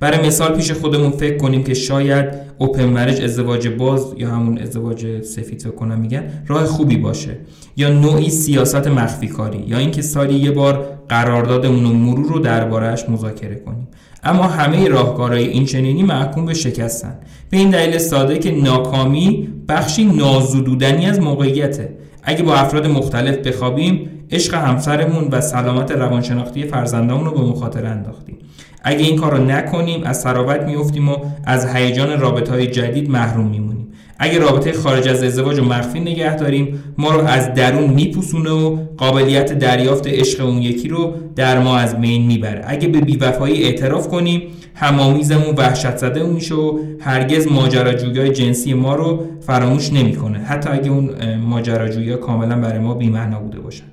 برای 0.00 0.26
مثال 0.26 0.56
پیش 0.56 0.72
خودمون 0.72 1.10
فکر 1.10 1.36
کنیم 1.36 1.64
که 1.64 1.74
شاید 1.74 2.26
اوپن 2.58 2.84
مرج 2.84 3.22
ازدواج 3.22 3.68
باز 3.68 4.14
یا 4.16 4.30
همون 4.30 4.58
ازدواج 4.58 5.22
سفید 5.22 5.74
کنم 5.74 6.00
میگن 6.00 6.44
راه 6.46 6.64
خوبی 6.64 6.96
باشه. 6.96 7.36
یا 7.76 7.90
نوعی 7.90 8.30
سیاست 8.30 8.88
مخفی 8.88 9.28
کاری 9.28 9.64
یا 9.66 9.78
اینکه 9.78 10.02
سالی 10.02 10.34
یه 10.34 10.50
بار 10.50 10.98
قراردادمون 11.08 11.84
و 11.84 11.92
مرور 11.92 12.32
رو 12.32 12.38
دربارهش 12.38 13.04
مذاکره 13.08 13.54
کنیم. 13.54 13.88
اما 14.24 14.42
همه 14.42 14.88
راهکارهای 14.88 15.46
این 15.48 15.64
چنینی 15.64 16.02
محکوم 16.02 16.46
به 16.46 16.54
شکستن. 16.54 17.18
به 17.50 17.56
این 17.56 17.70
دلیل 17.70 17.98
ساده 17.98 18.38
که 18.38 18.50
ناکامی 18.50 19.48
بخشی 19.68 20.04
نازدودنی 20.04 21.06
از 21.06 21.20
موقعیته. 21.20 21.96
اگه 22.22 22.42
با 22.42 22.54
افراد 22.54 22.86
مختلف 22.86 23.36
بخوابیم 23.36 24.10
عشق 24.30 24.54
همسرمون 24.54 25.28
و 25.32 25.40
سلامت 25.40 25.90
روانشناختی 25.90 26.64
فرزندامون 26.64 27.24
رو 27.24 27.32
به 27.32 27.40
مخاطره 27.40 27.88
انداختیم. 27.88 28.38
اگه 28.82 29.04
این 29.04 29.16
کار 29.16 29.36
رو 29.36 29.44
نکنیم 29.44 30.02
از 30.04 30.20
سراوت 30.20 30.60
میفتیم 30.60 31.08
و 31.08 31.16
از 31.44 31.74
هیجان 31.74 32.20
رابطه 32.20 32.52
های 32.52 32.66
جدید 32.66 33.10
محروم 33.10 33.46
میمونیم. 33.46 33.86
اگه 34.18 34.38
رابطه 34.38 34.72
خارج 34.72 35.08
از 35.08 35.22
ازدواج 35.22 35.58
و 35.58 35.64
مخفی 35.64 36.00
نگه 36.00 36.36
داریم 36.36 36.84
ما 36.98 37.10
رو 37.10 37.26
از 37.26 37.54
درون 37.54 37.90
میپوسونه 37.90 38.50
و 38.50 38.76
قابلیت 38.96 39.52
دریافت 39.52 40.06
عشق 40.06 40.44
اون 40.44 40.62
یکی 40.62 40.88
رو 40.88 41.14
در 41.36 41.58
ما 41.58 41.76
از 41.76 42.00
بین 42.00 42.26
می‌بره. 42.26 42.64
اگه 42.66 42.88
به 42.88 43.00
بیوفایی 43.00 43.64
اعتراف 43.64 44.08
کنیم 44.08 44.42
همامیزمون 44.74 45.54
وحشت 45.56 45.96
زده 45.96 46.22
میشه 46.22 46.54
و 46.54 46.78
هرگز 47.00 47.52
ماجراجویی 47.52 48.32
جنسی 48.32 48.74
ما 48.74 48.94
رو 48.94 49.24
فراموش 49.40 49.92
نمی‌کنه. 49.92 50.38
حتی 50.38 50.70
اگه 50.70 50.90
اون 50.90 51.34
ماجراجویی 51.36 52.16
کاملا 52.16 52.60
برای 52.60 52.78
ما 52.78 52.94
بی‌معنا 52.94 53.40
بوده 53.40 53.60
باشن. 53.60 53.84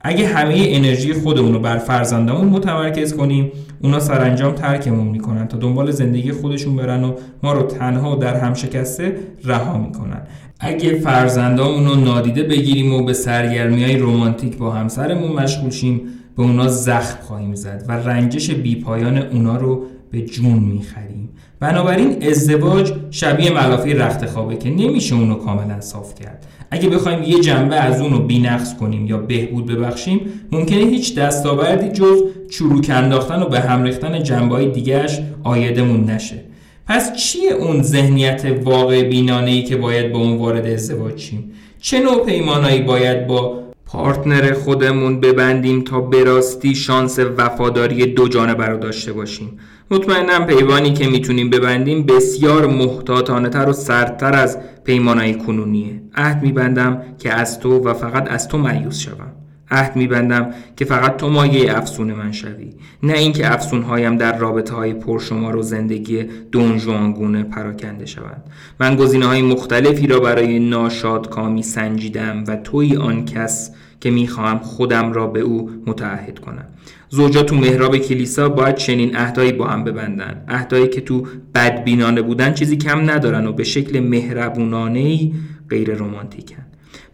اگه 0.00 0.26
همه 0.26 0.54
انرژی 0.56 1.12
خودمون 1.12 1.52
رو 1.52 1.58
بر 1.60 1.78
فرزندامون 1.78 2.48
متمرکز 2.48 3.14
کنیم 3.16 3.52
اونا 3.82 4.00
سرانجام 4.00 4.54
ترکمون 4.54 5.06
می‌کنن 5.06 5.48
تا 5.48 5.58
دنبال 5.58 5.90
زندگی 5.90 6.32
خودشون 6.32 6.76
برن 6.76 7.04
و 7.04 7.14
ما 7.42 7.52
رو 7.52 7.62
تنها 7.62 8.16
و 8.16 8.18
در 8.18 8.36
هم 8.36 8.54
شکسته 8.54 9.16
رها 9.44 9.78
می‌کنن. 9.78 10.22
اگه 10.60 10.94
فرزندامون 10.94 11.86
رو 11.86 11.94
نادیده 11.94 12.42
بگیریم 12.42 12.94
و 12.94 13.04
به 13.04 13.12
سرگرمی 13.12 13.84
های 13.84 13.96
رومانتیک 13.96 14.56
با 14.56 14.70
همسرمون 14.70 15.32
مشغول 15.32 15.70
شیم 15.70 16.00
به 16.36 16.42
اونا 16.42 16.68
زخم 16.68 17.22
خواهیم 17.22 17.54
زد 17.54 17.84
و 17.88 17.92
رنجش 17.92 18.50
بیپایان 18.50 19.18
اونا 19.18 19.56
رو 19.56 19.86
به 20.10 20.22
جون 20.22 20.58
می‌خریم. 20.58 21.28
بنابراین 21.60 22.28
ازدواج 22.28 22.92
شبیه 23.10 23.50
ملافه 23.50 23.94
رخت 23.94 24.26
خوابه 24.26 24.56
که 24.56 24.70
نمیشه 24.70 25.14
اونو 25.14 25.34
کاملا 25.34 25.80
صاف 25.80 26.14
کرد. 26.14 26.46
اگه 26.70 26.88
بخوایم 26.88 27.22
یه 27.22 27.40
جنبه 27.40 27.76
از 27.76 28.00
اونو 28.00 28.18
بینقص 28.18 28.76
کنیم 28.76 29.06
یا 29.06 29.18
بهبود 29.18 29.66
ببخشیم 29.66 30.20
ممکنه 30.52 30.78
هیچ 30.78 31.14
دستاوردی 31.14 31.88
جز 31.88 32.22
چروک 32.50 32.90
انداختن 32.90 33.42
و 33.42 33.48
به 33.48 33.60
هم 33.60 33.82
ریختن 33.82 34.22
جنبه 34.22 34.54
های 34.54 34.70
دیگهش 34.70 35.20
آیدمون 35.44 36.04
نشه. 36.04 36.40
پس 36.86 37.16
چیه 37.16 37.52
اون 37.52 37.82
ذهنیت 37.82 38.58
واقع 38.64 39.02
بینانه 39.02 39.50
ای 39.50 39.62
که 39.62 39.76
باید 39.76 40.12
با 40.12 40.18
اون 40.18 40.36
وارد 40.36 40.66
ازدواج 40.66 41.18
شیم؟ 41.18 41.52
چه 41.80 42.00
نوع 42.00 42.26
پیمانایی 42.26 42.82
باید 42.82 43.26
با 43.26 43.60
پارتنر 43.86 44.52
خودمون 44.52 45.20
ببندیم 45.20 45.82
تا 45.82 46.00
براستی 46.00 46.74
شانس 46.74 47.18
وفاداری 47.18 48.06
دو 48.06 48.28
جانبه 48.28 48.66
رو 48.66 48.78
داشته 48.78 49.12
باشیم؟ 49.12 49.58
مطمئنم 49.92 50.46
پیمانی 50.46 50.92
که 50.92 51.06
می‌تونیم 51.06 51.50
ببندیم 51.50 52.02
بسیار 52.02 52.66
محتاطانه 52.66 53.48
تر 53.48 53.68
و 53.68 53.72
سردتر 53.72 54.32
از 54.32 54.58
پیمانهای 54.84 55.34
کنونیه. 55.34 56.02
عهد 56.14 56.42
میبندم 56.42 57.02
که 57.18 57.32
از 57.32 57.60
تو 57.60 57.78
و 57.78 57.94
فقط 57.94 58.30
از 58.30 58.48
تو 58.48 58.58
معیوس 58.58 58.98
شوم. 58.98 59.32
عهد 59.70 59.96
میبندم 59.96 60.50
که 60.76 60.84
فقط 60.84 61.16
تو 61.16 61.28
مایه 61.28 61.78
افسون 61.78 62.12
من 62.12 62.32
شوی. 62.32 62.72
نه 63.02 63.12
اینکه 63.12 63.52
افسونهایم 63.52 64.16
در 64.16 64.38
رابطه 64.38 64.74
های 64.74 64.94
پرشمار 64.94 65.56
و 65.56 65.62
زندگی 65.62 66.22
دونجوانگونه 66.52 67.42
پراکنده 67.42 68.06
شوند. 68.06 68.42
من 68.80 68.96
گزینه 68.96 69.26
های 69.26 69.42
مختلفی 69.42 70.06
را 70.06 70.20
برای 70.20 70.58
ناشاد 70.58 71.28
کامی 71.28 71.62
سنجیدم 71.62 72.44
و 72.46 72.56
توی 72.56 72.96
آن 72.96 73.24
کس 73.24 73.70
که 74.00 74.10
می‌خواهم 74.10 74.58
خودم 74.58 75.12
را 75.12 75.26
به 75.26 75.40
او 75.40 75.70
متعهد 75.86 76.38
کنم. 76.38 76.66
زوجا 77.08 77.42
تو 77.42 77.56
محراب 77.56 77.96
کلیسا 77.98 78.48
باید 78.48 78.74
چنین 78.74 79.16
عهدایی 79.16 79.52
با 79.52 79.66
هم 79.66 79.84
ببندن. 79.84 80.44
عهدایی 80.48 80.88
که 80.88 81.00
تو 81.00 81.26
بدبینانه 81.54 82.22
بودن 82.22 82.54
چیزی 82.54 82.76
کم 82.76 83.10
ندارن 83.10 83.46
و 83.46 83.52
به 83.52 83.64
شکل 83.64 84.00
مهربونانه 84.00 84.98
ای 84.98 85.32
غیر 85.70 85.94
رمانتیکن. 85.94 86.66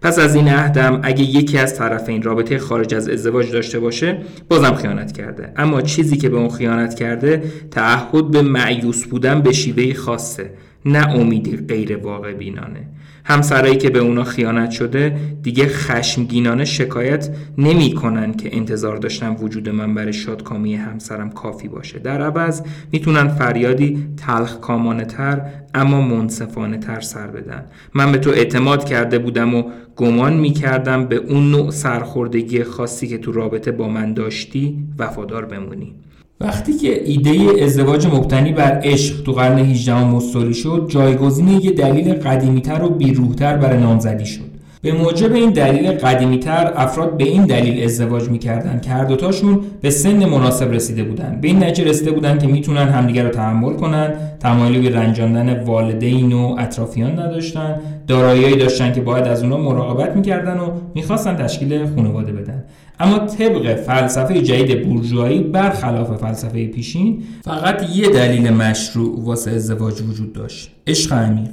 پس 0.03 0.19
از 0.19 0.35
این 0.35 0.49
عهدم 0.49 1.01
اگه 1.03 1.23
یکی 1.23 1.59
از 1.59 1.79
طرفین 1.79 2.23
رابطه 2.23 2.59
خارج 2.59 2.95
از 2.95 3.09
ازدواج 3.09 3.53
داشته 3.53 3.81
باشه 3.81 4.19
بازم 4.49 4.75
خیانت 4.75 5.13
کرده. 5.13 5.53
اما 5.57 5.83
چیزی 5.83 6.17
که 6.17 6.29
به 6.29 6.37
اون 6.37 6.49
خیانت 6.49 6.95
کرده 6.95 7.43
تعهد 7.71 8.31
به 8.31 8.43
معیوس 8.43 9.05
بودن 9.05 9.41
به 9.43 9.53
شیوه 9.53 9.95
خاصه 9.95 10.51
نه 10.85 11.09
امیدی 11.09 11.57
غیر 11.57 11.97
واقع 11.97 12.33
بینانه. 12.33 12.89
همسرایی 13.29 13.77
که 13.77 13.91
به 13.91 13.99
اونا 13.99 14.25
خیانت 14.25 14.71
شده 14.71 15.17
دیگه 15.43 15.67
خشمگینانه 15.67 16.65
شکایت 16.65 17.29
نمی 17.59 17.93
کنن 17.93 18.35
که 18.35 18.57
انتظار 18.57 18.97
داشتن 18.97 19.37
وجود 19.41 19.69
من 19.69 19.95
برای 19.95 20.13
شادکامی 20.13 20.75
همسرم 20.75 21.31
کافی 21.31 21.69
باشه. 21.69 21.99
در 21.99 22.23
عوض 22.23 22.63
می‌تونن 22.93 23.29
فریادی 23.29 24.07
تلخ 24.17 24.61
کامانه 24.61 25.05
تر 25.05 25.41
اما 25.75 26.01
منصفانه 26.01 26.79
تر 26.79 27.01
سر 27.01 27.27
بدن. 27.27 27.65
من 27.95 28.13
به 28.13 28.19
تو 28.19 28.31
اعتماد 28.31 28.85
کرده 28.85 29.19
بودم 29.19 29.55
و 29.55 29.63
گمان 29.97 30.33
می 30.33 30.51
کردم 30.51 31.05
به 31.05 31.17
اون 31.17 31.51
نوع 31.51 31.71
سرخوردگی 31.71 32.65
خاصی 32.65 33.09
که 33.09 33.19
تو 33.19 33.33
رابطه 33.33 33.73
با 33.73 33.89
من 33.89 34.15
داشتی 34.15 34.79
وفادار 34.99 35.45
بمونی. 35.45 35.95
وقتی 36.41 36.73
که 36.73 37.03
ایده 37.05 37.65
ازدواج 37.65 38.07
مبتنی 38.07 38.53
بر 38.53 38.81
عشق 38.85 39.23
تو 39.23 39.33
قرن 39.33 39.59
18 39.59 40.05
مستولی 40.05 40.55
شد 40.55 40.87
جایگزین 40.89 41.49
یه 41.49 41.71
دلیل 41.71 42.13
قدیمیتر 42.13 42.83
و 42.83 42.89
بیروحتر 42.89 43.57
برای 43.57 43.81
نامزدی 43.81 44.27
شد. 44.27 44.57
به 44.83 44.93
موجب 44.93 45.35
این 45.35 45.51
دلیل 45.51 45.93
قدیمیتر 45.93 46.73
افراد 46.77 47.17
به 47.17 47.25
این 47.25 47.47
دلیل 47.47 47.85
ازدواج 47.85 48.29
می‌کردن 48.29 48.81
که 48.81 48.91
هر 48.91 49.05
دوتاشون 49.05 49.61
به 49.81 49.91
سن 49.91 50.25
مناسب 50.25 50.73
رسیده 50.73 51.05
بودن 51.05 51.39
به 51.41 51.49
این 51.49 51.65
نتیجه 51.65 51.91
رسیده 51.91 52.11
بودن 52.11 52.39
که 52.39 52.47
می‌تونن 52.47 52.89
همدیگر 52.89 53.23
رو 53.23 53.31
تحمل 53.31 53.73
کنن. 53.73 54.15
تمایلی 54.41 54.89
به 54.89 54.97
رنجاندن 54.97 55.63
والدین 55.65 56.33
و 56.33 56.57
اطرافیان 56.59 57.19
نداشتن. 57.19 57.81
داراییهایی 58.07 58.57
داشتن 58.57 58.93
که 58.93 59.01
باید 59.01 59.25
از 59.25 59.43
اونا 59.43 59.57
مراقبت 59.57 60.17
می‌کردن 60.17 60.59
و 60.59 60.71
می‌خواستن 60.95 61.37
تشکیل 61.37 61.87
خانواده 61.95 62.33
بدن. 62.33 62.65
اما 63.01 63.19
طبق 63.19 63.75
فلسفه 63.75 64.43
جدید 64.43 64.89
بورژوایی 64.89 65.41
برخلاف 65.41 66.17
فلسفه 66.17 66.67
پیشین 66.67 67.23
فقط 67.45 67.97
یه 67.97 68.09
دلیل 68.09 68.51
مشروع 68.51 69.25
واسه 69.25 69.51
ازدواج 69.51 70.03
وجود 70.03 70.33
داشت. 70.33 70.71
عشق 70.87 71.13
عمیق. 71.13 71.51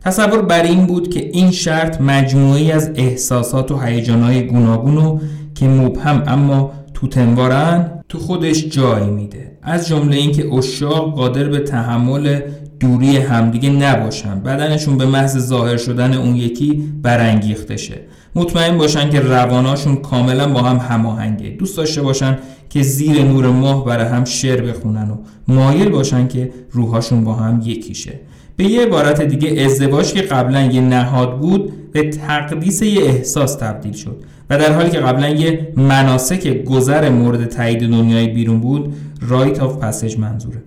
تصور 0.00 0.42
بر 0.42 0.62
این 0.62 0.86
بود 0.86 1.10
که 1.10 1.30
این 1.32 1.50
شرط 1.50 2.00
مجموعی 2.00 2.72
از 2.72 2.90
احساسات 2.94 3.72
و 3.72 3.78
هیجانهای 3.78 4.42
گوناگون 4.42 5.20
که 5.54 5.68
مبهم 5.68 6.22
اما 6.26 6.72
توتنوارن 6.94 7.90
تو 8.08 8.18
خودش 8.18 8.68
جای 8.68 9.10
میده. 9.10 9.58
از 9.62 9.88
جمله 9.88 10.16
اینکه 10.16 10.54
اشاق 10.54 11.14
قادر 11.14 11.48
به 11.48 11.58
تحمل 11.58 12.40
دوری 12.80 13.16
همدیگه 13.16 13.70
نباشن. 13.70 14.40
بدنشون 14.40 14.98
به 14.98 15.06
محض 15.06 15.38
ظاهر 15.38 15.76
شدن 15.76 16.14
اون 16.14 16.36
یکی 16.36 16.82
برانگیخته 17.02 17.76
شه 17.76 18.00
مطمئن 18.34 18.78
باشن 18.78 19.10
که 19.10 19.20
رواناشون 19.20 19.96
کاملا 19.96 20.48
با 20.48 20.62
هم 20.62 20.76
هماهنگه. 20.76 21.48
دوست 21.48 21.76
داشته 21.76 22.02
باشن 22.02 22.38
که 22.70 22.82
زیر 22.82 23.22
نور 23.22 23.46
ماه 23.46 23.84
برای 23.84 24.06
هم 24.06 24.24
شعر 24.24 24.60
بخونن 24.60 25.10
و 25.10 25.16
مایل 25.48 25.88
باشن 25.88 26.28
که 26.28 26.52
روحاشون 26.70 27.24
با 27.24 27.34
هم 27.34 27.62
یکیشه. 27.64 28.20
به 28.56 28.64
یه 28.64 28.82
عبارت 28.82 29.22
دیگه 29.22 29.62
ازدواج 29.62 30.12
که 30.12 30.22
قبلا 30.22 30.62
یه 30.62 30.80
نهاد 30.80 31.38
بود 31.38 31.92
به 31.92 32.10
تقدیس 32.10 32.82
یه 32.82 33.02
احساس 33.02 33.54
تبدیل 33.54 33.92
شد 33.92 34.16
و 34.50 34.58
در 34.58 34.72
حالی 34.72 34.90
که 34.90 34.98
قبلا 34.98 35.28
یه 35.28 35.72
مناسک 35.76 36.64
گذر 36.64 37.08
مورد 37.08 37.44
تایید 37.48 37.80
دنیای 37.80 38.28
بیرون 38.28 38.60
بود 38.60 38.94
رایت 39.20 39.60
آف 39.60 39.78
پسج 39.78 40.18
منظوره. 40.18 40.62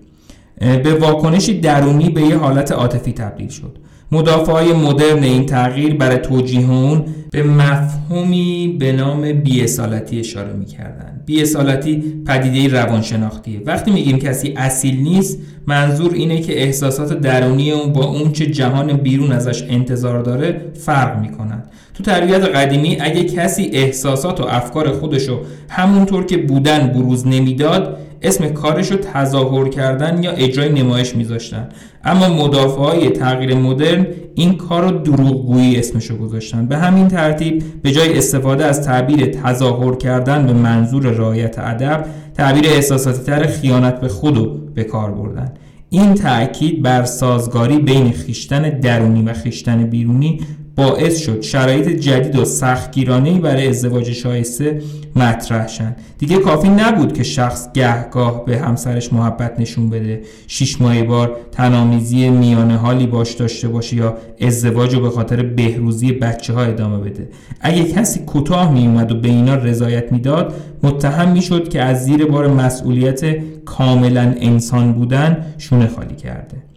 به 0.60 0.94
واکنشی 0.94 1.60
درونی 1.60 2.10
به 2.10 2.22
یه 2.22 2.36
حالت 2.36 2.72
عاطفی 2.72 3.12
تبدیل 3.12 3.48
شد. 3.48 3.78
های 4.12 4.72
مدرن 4.72 5.22
این 5.22 5.46
تغییر 5.46 5.94
برای 5.94 6.18
توجیه 6.18 6.70
اون 6.70 7.04
به 7.30 7.42
مفهومی 7.42 8.76
به 8.78 8.92
نام 8.92 9.32
بیاصالتی 9.32 10.20
اشاره 10.20 10.52
می‌کردن. 10.52 11.20
بیاصالتی 11.26 12.22
پدیده 12.26 12.80
روانشناختیه. 12.80 13.60
وقتی 13.66 13.90
میگیم 13.90 14.18
کسی 14.18 14.54
اصیل 14.56 15.00
نیست 15.00 15.38
منظور 15.66 16.14
اینه 16.14 16.40
که 16.40 16.62
احساسات 16.62 17.20
درونی 17.20 17.70
اون 17.70 17.92
با 17.92 18.04
اون 18.04 18.32
چه 18.32 18.46
جهان 18.46 18.92
بیرون 18.92 19.32
ازش 19.32 19.62
انتظار 19.68 20.22
داره 20.22 20.60
فرق 20.74 21.20
می‌کنن. 21.20 21.62
تو 21.94 22.02
تربیت 22.02 22.44
قدیمی 22.44 22.96
اگه 23.00 23.24
کسی 23.24 23.70
احساسات 23.72 24.40
و 24.40 24.44
افکار 24.44 24.92
خودشو 24.92 25.40
همونطور 25.68 26.26
که 26.26 26.36
بودن 26.36 26.86
بروز 26.86 27.26
نمی‌داد 27.26 27.98
اسم 28.22 28.48
کارش 28.48 28.92
رو 28.92 28.96
تظاهر 28.96 29.68
کردن 29.68 30.22
یا 30.22 30.30
اجرای 30.30 30.68
نمایش 30.68 31.16
میذاشتن. 31.16 31.68
اما 32.04 32.28
مدافع 32.28 32.80
های 32.80 33.10
تغییر 33.10 33.54
مدرن 33.54 34.06
این 34.34 34.56
کار 34.56 34.82
رو 34.82 34.98
دروغگویی 34.98 35.76
اسمشو 35.76 36.16
گذاشتن. 36.16 36.66
به 36.66 36.76
همین 36.76 37.08
ترتیب 37.08 37.62
به 37.82 37.92
جای 37.92 38.18
استفاده 38.18 38.64
از 38.64 38.82
تعبیر 38.82 39.26
تظاهر 39.26 39.94
کردن 39.94 40.46
به 40.46 40.52
منظور 40.52 41.02
رعایت 41.02 41.58
ادب 41.58 42.06
تعبیر 42.34 42.66
احساساتی 42.66 43.22
تر 43.22 43.46
خیانت 43.46 44.00
به 44.00 44.08
خود 44.08 44.36
رو 44.36 44.58
به 44.74 44.84
کار 44.84 45.10
بردن. 45.10 45.52
این 45.90 46.14
تأکید 46.14 46.82
بر 46.82 47.04
سازگاری 47.04 47.78
بین 47.78 48.12
خیشتن 48.12 48.80
درونی 48.80 49.22
و 49.22 49.32
خیشتن 49.32 49.84
بیرونی 49.84 50.40
باعث 50.78 51.18
شد 51.18 51.42
شرایط 51.42 51.88
جدید 51.88 52.36
و 52.36 52.44
سختگیرانه 52.44 53.40
برای 53.40 53.68
ازدواج 53.68 54.12
شایسته 54.12 54.82
مطرح 55.16 55.68
شن. 55.68 55.96
دیگه 56.18 56.38
کافی 56.38 56.68
نبود 56.68 57.12
که 57.12 57.22
شخص 57.22 57.72
گهگاه 57.72 58.44
به 58.44 58.58
همسرش 58.58 59.12
محبت 59.12 59.60
نشون 59.60 59.90
بده. 59.90 60.22
شیش 60.46 60.80
ماه 60.80 61.02
بار 61.02 61.36
تنامیزی 61.52 62.30
میانه 62.30 62.76
حالی 62.76 63.06
باش 63.06 63.32
داشته 63.32 63.68
باشه 63.68 63.96
یا 63.96 64.16
ازدواج 64.40 64.94
رو 64.94 65.00
به 65.00 65.10
خاطر 65.10 65.42
بهروزی 65.42 66.12
بچه 66.12 66.52
ها 66.52 66.62
ادامه 66.62 66.98
بده. 66.98 67.28
اگه 67.60 67.84
کسی 67.84 68.20
کوتاه 68.20 68.72
می 68.72 68.86
اومد 68.86 69.12
و 69.12 69.20
به 69.20 69.28
اینا 69.28 69.54
رضایت 69.54 70.12
می‌داد 70.12 70.54
متهم 70.82 71.32
می‌شد 71.32 71.68
که 71.68 71.82
از 71.82 72.04
زیر 72.04 72.24
بار 72.24 72.48
مسئولیت 72.48 73.20
کاملا 73.64 74.34
انسان 74.40 74.92
بودن 74.92 75.46
شونه 75.58 75.86
خالی 75.86 76.14
کرده. 76.14 76.67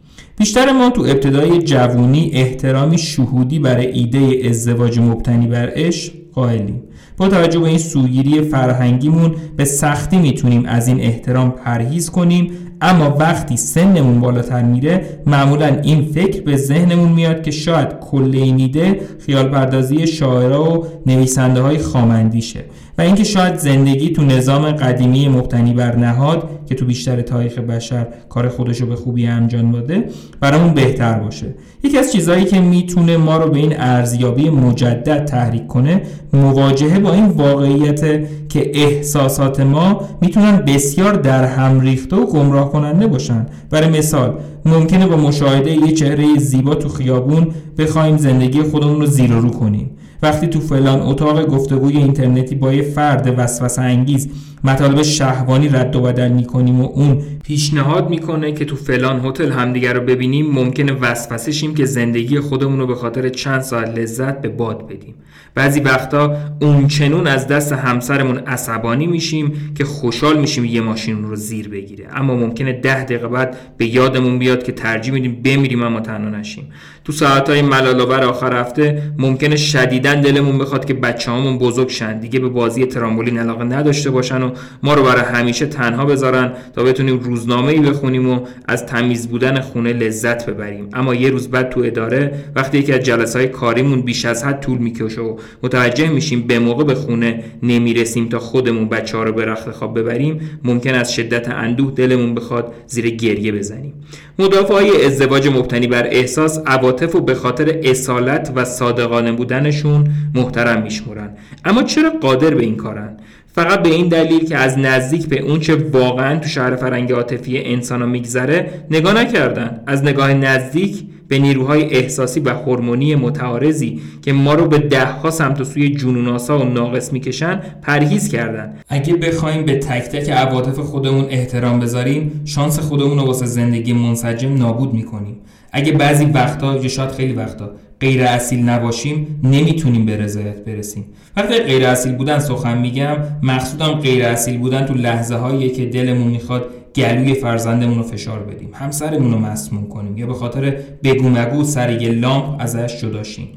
بیشتر 0.41 0.71
ما 0.71 0.89
تو 0.89 1.01
ابتدای 1.01 1.61
جوونی 1.61 2.31
احترامی 2.33 2.97
شهودی 2.97 3.59
برای 3.59 3.87
ایده 3.87 4.49
ازدواج 4.49 4.99
مبتنی 4.99 5.47
بر 5.47 5.71
عشق 5.75 6.13
قائلیم. 6.33 6.83
با 7.17 7.27
توجه 7.27 7.59
به 7.59 7.67
این 7.67 7.77
سوگیری 7.77 8.41
فرهنگیمون 8.41 9.35
به 9.57 9.65
سختی 9.65 10.17
می‌تونیم 10.17 10.65
از 10.65 10.87
این 10.87 11.01
احترام 11.01 11.51
پرهیز 11.51 12.09
کنیم 12.09 12.51
اما 12.81 13.15
وقتی 13.19 13.57
سنمون 13.57 14.19
بالاتر 14.19 14.63
میره 14.63 15.05
معمولا 15.25 15.67
این 15.83 16.05
فکر 16.05 16.41
به 16.41 16.57
ذهنمون 16.57 17.11
میاد 17.11 17.43
که 17.43 17.51
شاید 17.51 17.99
کل 17.99 18.31
این 18.33 18.59
ایده 18.59 19.01
خیال 19.25 19.49
پردازی 19.49 20.07
شاعرها 20.07 20.79
و 20.79 20.85
نویسنده 21.05 21.61
های 21.61 21.77
خامندیشه. 21.77 22.63
و 22.97 23.01
اینکه 23.01 23.23
شاید 23.23 23.55
زندگی 23.55 24.09
تو 24.09 24.21
نظام 24.21 24.71
قدیمی 24.71 25.27
مبتنی 25.27 25.73
بر 25.73 25.95
نهاد 25.95 26.49
که 26.65 26.75
تو 26.75 26.85
بیشتر 26.85 27.21
تاریخ 27.21 27.57
بشر 27.57 28.07
کار 28.29 28.49
خودشو 28.49 28.85
به 28.85 28.95
خوبی 28.95 29.27
انجام 29.27 29.71
داده 29.71 30.05
برامون 30.39 30.73
بهتر 30.73 31.13
باشه. 31.13 31.45
یکی 31.83 31.97
از 31.97 32.11
چیزهایی 32.11 32.45
که 32.45 32.61
می‌تونه 32.61 33.17
ما 33.17 33.37
رو 33.37 33.51
به 33.51 33.59
این 33.59 33.79
ارزیابی 33.79 34.49
مجدد 34.49 35.25
تحریک 35.25 35.67
کنه 35.67 36.01
مواجهه 36.33 36.99
با 36.99 37.13
این 37.13 37.25
واقعیت 37.25 38.01
که 38.49 38.71
احساسات 38.73 39.59
ما 39.59 40.01
می‌تونن 40.21 40.57
بسیار 40.57 41.13
در 41.13 41.45
هم 41.45 41.79
ریخته 41.79 42.15
و 42.15 42.25
گمراه 42.25 42.71
کننده 42.71 43.07
باشن. 43.07 43.45
برای 43.69 43.89
مثال 43.89 44.37
ممکنه 44.65 45.07
با 45.07 45.17
مشاهده 45.17 45.71
یه 45.71 45.91
چهره 45.91 46.37
زیبا 46.37 46.75
تو 46.75 46.89
خیابون 46.89 47.47
بخوایم 47.77 48.17
زندگی 48.17 48.61
خودمون 48.61 48.99
رو 48.99 49.05
زیر 49.05 49.31
رو 49.31 49.49
کنیم. 49.49 49.89
وقتی 50.21 50.47
تو 50.47 50.59
فلان 50.59 51.01
اتاق 51.01 51.45
گفتگوی 51.45 51.97
اینترنتی 51.97 52.55
با 52.55 52.73
یه 52.73 52.81
فرد 52.81 53.33
وسوسه 53.37 53.81
انگیز 53.81 54.29
مطالب 54.63 55.01
شهوانی 55.01 55.69
رد 55.69 55.95
و 55.95 56.01
بدل 56.01 56.31
می‌کنیم 56.31 56.81
و 56.81 56.89
اون 56.93 57.21
پیشنهاد 57.43 58.09
می‌کنه 58.09 58.51
که 58.51 58.65
تو 58.65 58.75
فلان 58.75 59.25
هتل 59.25 59.51
همدیگر 59.51 59.93
رو 59.93 60.01
ببینیم. 60.01 60.51
ممکنه 60.51 60.93
وسوسه 60.93 61.51
شیم 61.51 61.75
که 61.75 61.85
زندگی 61.85 62.39
خودمون 62.39 62.79
رو 62.79 62.87
به 62.87 62.95
خاطر 62.95 63.29
چند 63.29 63.61
ساعت 63.61 63.89
لذت 63.97 64.41
به 64.41 64.49
باد 64.49 64.87
بدیم. 64.87 65.15
بعضی 65.55 65.79
وقتا 65.79 66.37
اون 66.61 66.87
چنون 66.87 67.27
از 67.27 67.47
دست 67.47 67.73
همسرمون 67.73 68.37
عصبانی 68.37 69.07
میشیم 69.07 69.73
که 69.77 69.85
خوشحال 69.85 70.39
میشیم 70.39 70.65
یه 70.65 70.81
ماشین 70.81 71.23
رو 71.23 71.35
زیر 71.35 71.69
بگیره. 71.69 72.05
اما 72.15 72.35
ممکنه 72.35 72.73
ده 72.73 73.03
دقیقه 73.03 73.27
بعد 73.27 73.57
به 73.77 73.85
یادمون 73.85 74.39
بیاد 74.39 74.63
که 74.63 74.71
ترجیح 74.71 75.13
میدیم 75.13 75.41
بمیریم 75.43 75.83
اما 75.83 75.99
تنها 75.99 76.29
نشیم. 76.29 76.71
تو 77.03 77.11
ساعتهای 77.11 77.61
ملالآور 77.61 78.23
آخر 78.23 78.61
هفته 78.61 79.13
ممکنه 79.17 79.55
شدیدا 79.55 80.13
دلمون 80.13 80.57
بخواد 80.57 80.85
که 80.85 80.93
بچه‌هامون 80.93 81.57
بزرگ 81.57 81.89
شن 81.89 82.19
دیگه 82.19 82.39
به 82.39 82.49
بازی 82.49 82.85
ترامبولین 82.85 83.39
علاقه 83.39 83.63
نداشته 83.63 84.09
باشن 84.09 84.41
و 84.41 84.50
ما 84.83 84.93
رو 84.93 85.03
برای 85.03 85.21
همیشه 85.21 85.65
تنها 85.65 86.05
بذارن 86.05 86.51
تا 86.75 86.83
بتونیم 86.83 87.19
روزنامه 87.19 87.71
ای 87.71 87.79
بخونیم 87.79 88.29
و 88.29 88.39
از 88.67 88.85
تمیز 88.85 89.27
بودن 89.27 89.61
خونه 89.61 89.93
لذت 89.93 90.49
ببریم. 90.49 90.89
اما 90.93 91.15
یه 91.15 91.29
روز 91.29 91.47
بعد 91.47 91.69
تو 91.69 91.81
اداره 91.85 92.33
وقتی 92.55 92.77
یکی 92.77 92.93
از 92.93 92.99
جلسه 92.99 93.39
های 93.39 93.47
کاریمون 93.47 94.01
بیش 94.01 94.25
از 94.25 94.43
حد 94.43 94.59
طول 94.59 94.77
می‌کشه 94.77 95.21
و 95.21 95.37
متوجه 95.63 96.09
میشیم 96.09 96.41
به 96.41 96.59
موقع 96.59 96.83
به 96.83 96.95
خونه 96.95 97.43
نمی‌رسیم 97.63 98.29
تا 98.29 98.39
خودمون 98.39 98.89
بچه 98.89 99.17
ها 99.17 99.23
رو 99.23 99.31
به 99.31 99.45
رخت 99.45 99.71
خواب 99.71 99.99
ببریم 99.99 100.59
ممکن 100.63 100.93
از 100.93 101.13
شدت 101.13 101.49
اندوه 101.49 101.91
دلمون 101.91 102.35
بخواد 102.35 102.73
زیر 102.87 103.09
گریه 103.09 103.51
بزنیم. 103.51 103.93
مدافع 104.39 104.73
های 104.73 105.05
ازدواج 105.05 105.47
مبتنی 105.47 105.87
بر 105.87 106.07
احساس 106.07 106.59
عواطف 106.65 107.15
و 107.15 107.21
به 107.21 107.33
خاطر 107.33 107.79
اصالت 107.83 108.51
و 108.55 108.65
صادقانه 108.65 109.31
بودنشون 109.31 110.07
محترم 110.35 110.83
میشمرن. 110.83 111.29
اما 111.65 111.83
چرا 111.83 112.09
قادر 112.09 112.53
به 112.53 112.63
این 112.63 112.75
کارن؟ 112.75 113.17
فقط 113.53 113.83
به 113.83 113.89
این 113.89 114.07
دلیل 114.07 114.45
که 114.45 114.57
از 114.57 114.77
نزدیک 114.77 115.27
به 115.27 115.41
اون 115.41 115.59
چه 115.59 115.75
واقعا 115.75 116.39
تو 116.39 116.49
شهر 116.49 116.75
فرنگ 116.75 117.11
عاطفی 117.11 117.57
انسان 117.57 118.09
میگذره 118.09 118.71
نگاه 118.91 119.13
نکردن. 119.13 119.81
از 119.87 120.03
نگاه 120.03 120.33
نزدیک 120.33 121.03
به 121.27 121.39
نیروهای 121.39 121.83
احساسی 121.83 122.39
و 122.39 122.49
هورمونی 122.49 123.15
متعارضی 123.15 124.01
که 124.21 124.33
ما 124.33 124.53
رو 124.53 124.67
به 124.67 124.77
دهها 124.77 125.31
سمت 125.31 125.61
و 125.61 125.63
سوی 125.63 125.95
جنوناسا 125.95 126.59
و 126.59 126.63
ناقص 126.63 127.13
می‌کشن 127.13 127.61
پرهیز 127.81 128.29
کردن. 128.29 128.73
اگه 128.89 129.13
بخوایم 129.13 129.65
به 129.65 129.75
تک 129.75 130.03
تک 130.03 130.29
عواطف 130.29 130.79
خودمون 130.79 131.25
احترام 131.29 131.79
بذاریم 131.79 132.41
شانس 132.45 132.79
خودمون 132.79 133.17
رو 133.17 133.25
واسه 133.25 133.45
زندگی 133.45 133.93
منسجم 133.93 134.57
نابود 134.57 134.93
می‌کنیم. 134.93 135.35
اگه 135.71 135.91
بعضی 135.91 136.25
وقتا 136.25 136.75
یا 136.75 136.87
شاید 136.87 137.11
خیلی 137.11 137.33
وقتا 137.33 137.71
غیر 138.01 138.23
اصیل 138.23 138.69
نباشیم 138.69 139.39
نمی‌تونیم 139.43 140.05
به 140.05 140.17
رضایت 140.17 140.65
برسیم. 140.65 141.05
وقتی 141.37 141.59
غیر 141.59 141.85
اصیل 141.85 142.15
بودن 142.15 142.39
سخن 142.39 142.77
میگم. 142.77 143.17
مقصودم 143.43 143.91
غیر 143.91 144.25
اصیل 144.25 144.57
بودن 144.57 144.85
تو 144.85 144.93
لحظه 144.93 145.35
هایی 145.35 145.69
که 145.69 145.85
دلمون 145.85 146.27
می‌خواد 146.27 146.65
گلوی 146.95 147.33
فرزندمون 147.33 147.97
رو 147.97 148.03
فشار 148.03 148.39
بدیم. 148.39 148.69
همسرمون 148.73 149.31
رو 149.31 149.39
مسموم 149.39 149.87
کنیم. 149.87 150.17
یا 150.17 150.27
به 150.27 150.33
خاطر 150.33 150.75
بگو 151.03 151.29
مگو 151.29 151.63
سر 151.63 152.01
یه 152.01 152.09
لامپ 152.09 152.55
ازش 152.59 153.01
جداشیم 153.01 153.47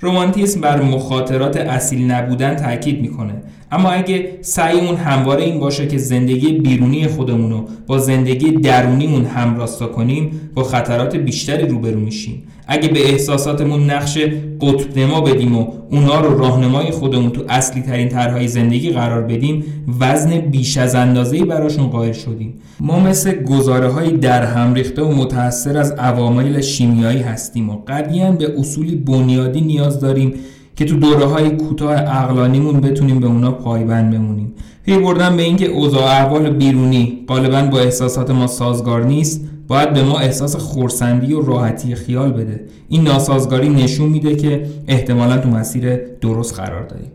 رومانتیسم 0.00 0.60
بر 0.60 0.82
مخاطرات 0.82 1.56
اصیل 1.56 2.10
نبودن 2.10 2.54
تاکید 2.54 3.00
می‌کنه. 3.00 3.34
اما 3.72 3.90
اگه 3.90 4.38
سعیمون 4.40 4.96
همواره 4.96 5.42
این 5.42 5.60
باشه 5.60 5.86
که 5.86 5.98
زندگی 5.98 6.52
بیرونی 6.52 7.06
خودمون 7.06 7.50
رو 7.50 7.64
با 7.86 7.98
زندگی 7.98 8.50
درونیمون 8.50 9.24
همراستا 9.24 9.86
کنیم 9.86 10.50
با 10.54 10.64
خطرات 10.64 11.16
بیشتری 11.16 11.66
روبرو 11.66 12.00
میشیم. 12.00 12.42
اگه 12.72 12.88
به 12.88 13.10
احساساتمون 13.10 13.90
نقش 13.90 14.18
قطب 14.60 14.98
نما 14.98 15.20
بدیم 15.20 15.58
و 15.58 15.66
اونا 15.90 16.20
رو 16.20 16.38
راهنمای 16.38 16.90
خودمون 16.90 17.30
تو 17.30 17.42
اصلی 17.48 17.82
ترین 17.82 18.08
طرحهای 18.08 18.48
زندگی 18.48 18.90
قرار 18.90 19.22
بدیم 19.22 19.64
وزن 20.00 20.38
بیش 20.38 20.76
از 20.76 20.94
اندازه‌ای 20.94 21.44
براشون 21.44 21.86
قائل 21.86 22.12
شدیم. 22.12 22.54
ما 22.80 23.00
مثل 23.00 23.42
گزاره 23.44 23.88
های 23.88 24.10
در 24.10 24.44
هم 24.44 24.74
ریخته 24.74 25.02
و 25.02 25.14
متأثر 25.14 25.78
از 25.78 25.90
عوامل 25.90 26.60
شیمیایی 26.60 27.20
هستیم 27.20 27.70
و 27.70 27.76
قدیاً 27.88 28.32
به 28.32 28.60
اصولی 28.60 28.96
بنیادی 28.96 29.60
نیاز 29.60 30.00
داریم 30.00 30.34
که 30.76 30.84
تو 30.84 30.96
دوره 30.96 31.24
های 31.24 31.50
کوتاه 31.50 31.92
اقلانیمون 31.92 32.80
بتونیم 32.80 33.20
به 33.20 33.26
اونا 33.26 33.52
پایبند 33.52 34.12
بمونیم. 34.14 34.52
پی 34.84 34.98
بردن 34.98 35.36
به 35.36 35.42
اینکه 35.42 35.66
اوضاع 35.66 36.04
احوال 36.04 36.50
بیرونی 36.50 37.24
غالبا 37.28 37.62
با 37.62 37.80
احساسات 37.80 38.30
ما 38.30 38.46
سازگار 38.46 39.04
نیست. 39.04 39.51
باید 39.72 39.92
به 39.92 40.02
ما 40.02 40.18
احساس 40.18 40.56
خورسندی 40.56 41.32
و 41.32 41.42
راحتی 41.42 41.94
خیال 41.94 42.32
بده. 42.32 42.64
این 42.88 43.02
ناسازگاری 43.02 43.68
نشون 43.68 44.08
میده 44.08 44.36
که 44.36 44.66
احتمالا 44.88 45.38
تو 45.38 45.48
مسیر 45.48 45.96
درست 45.96 46.60
قرار 46.60 46.82
داریم. 46.82 47.10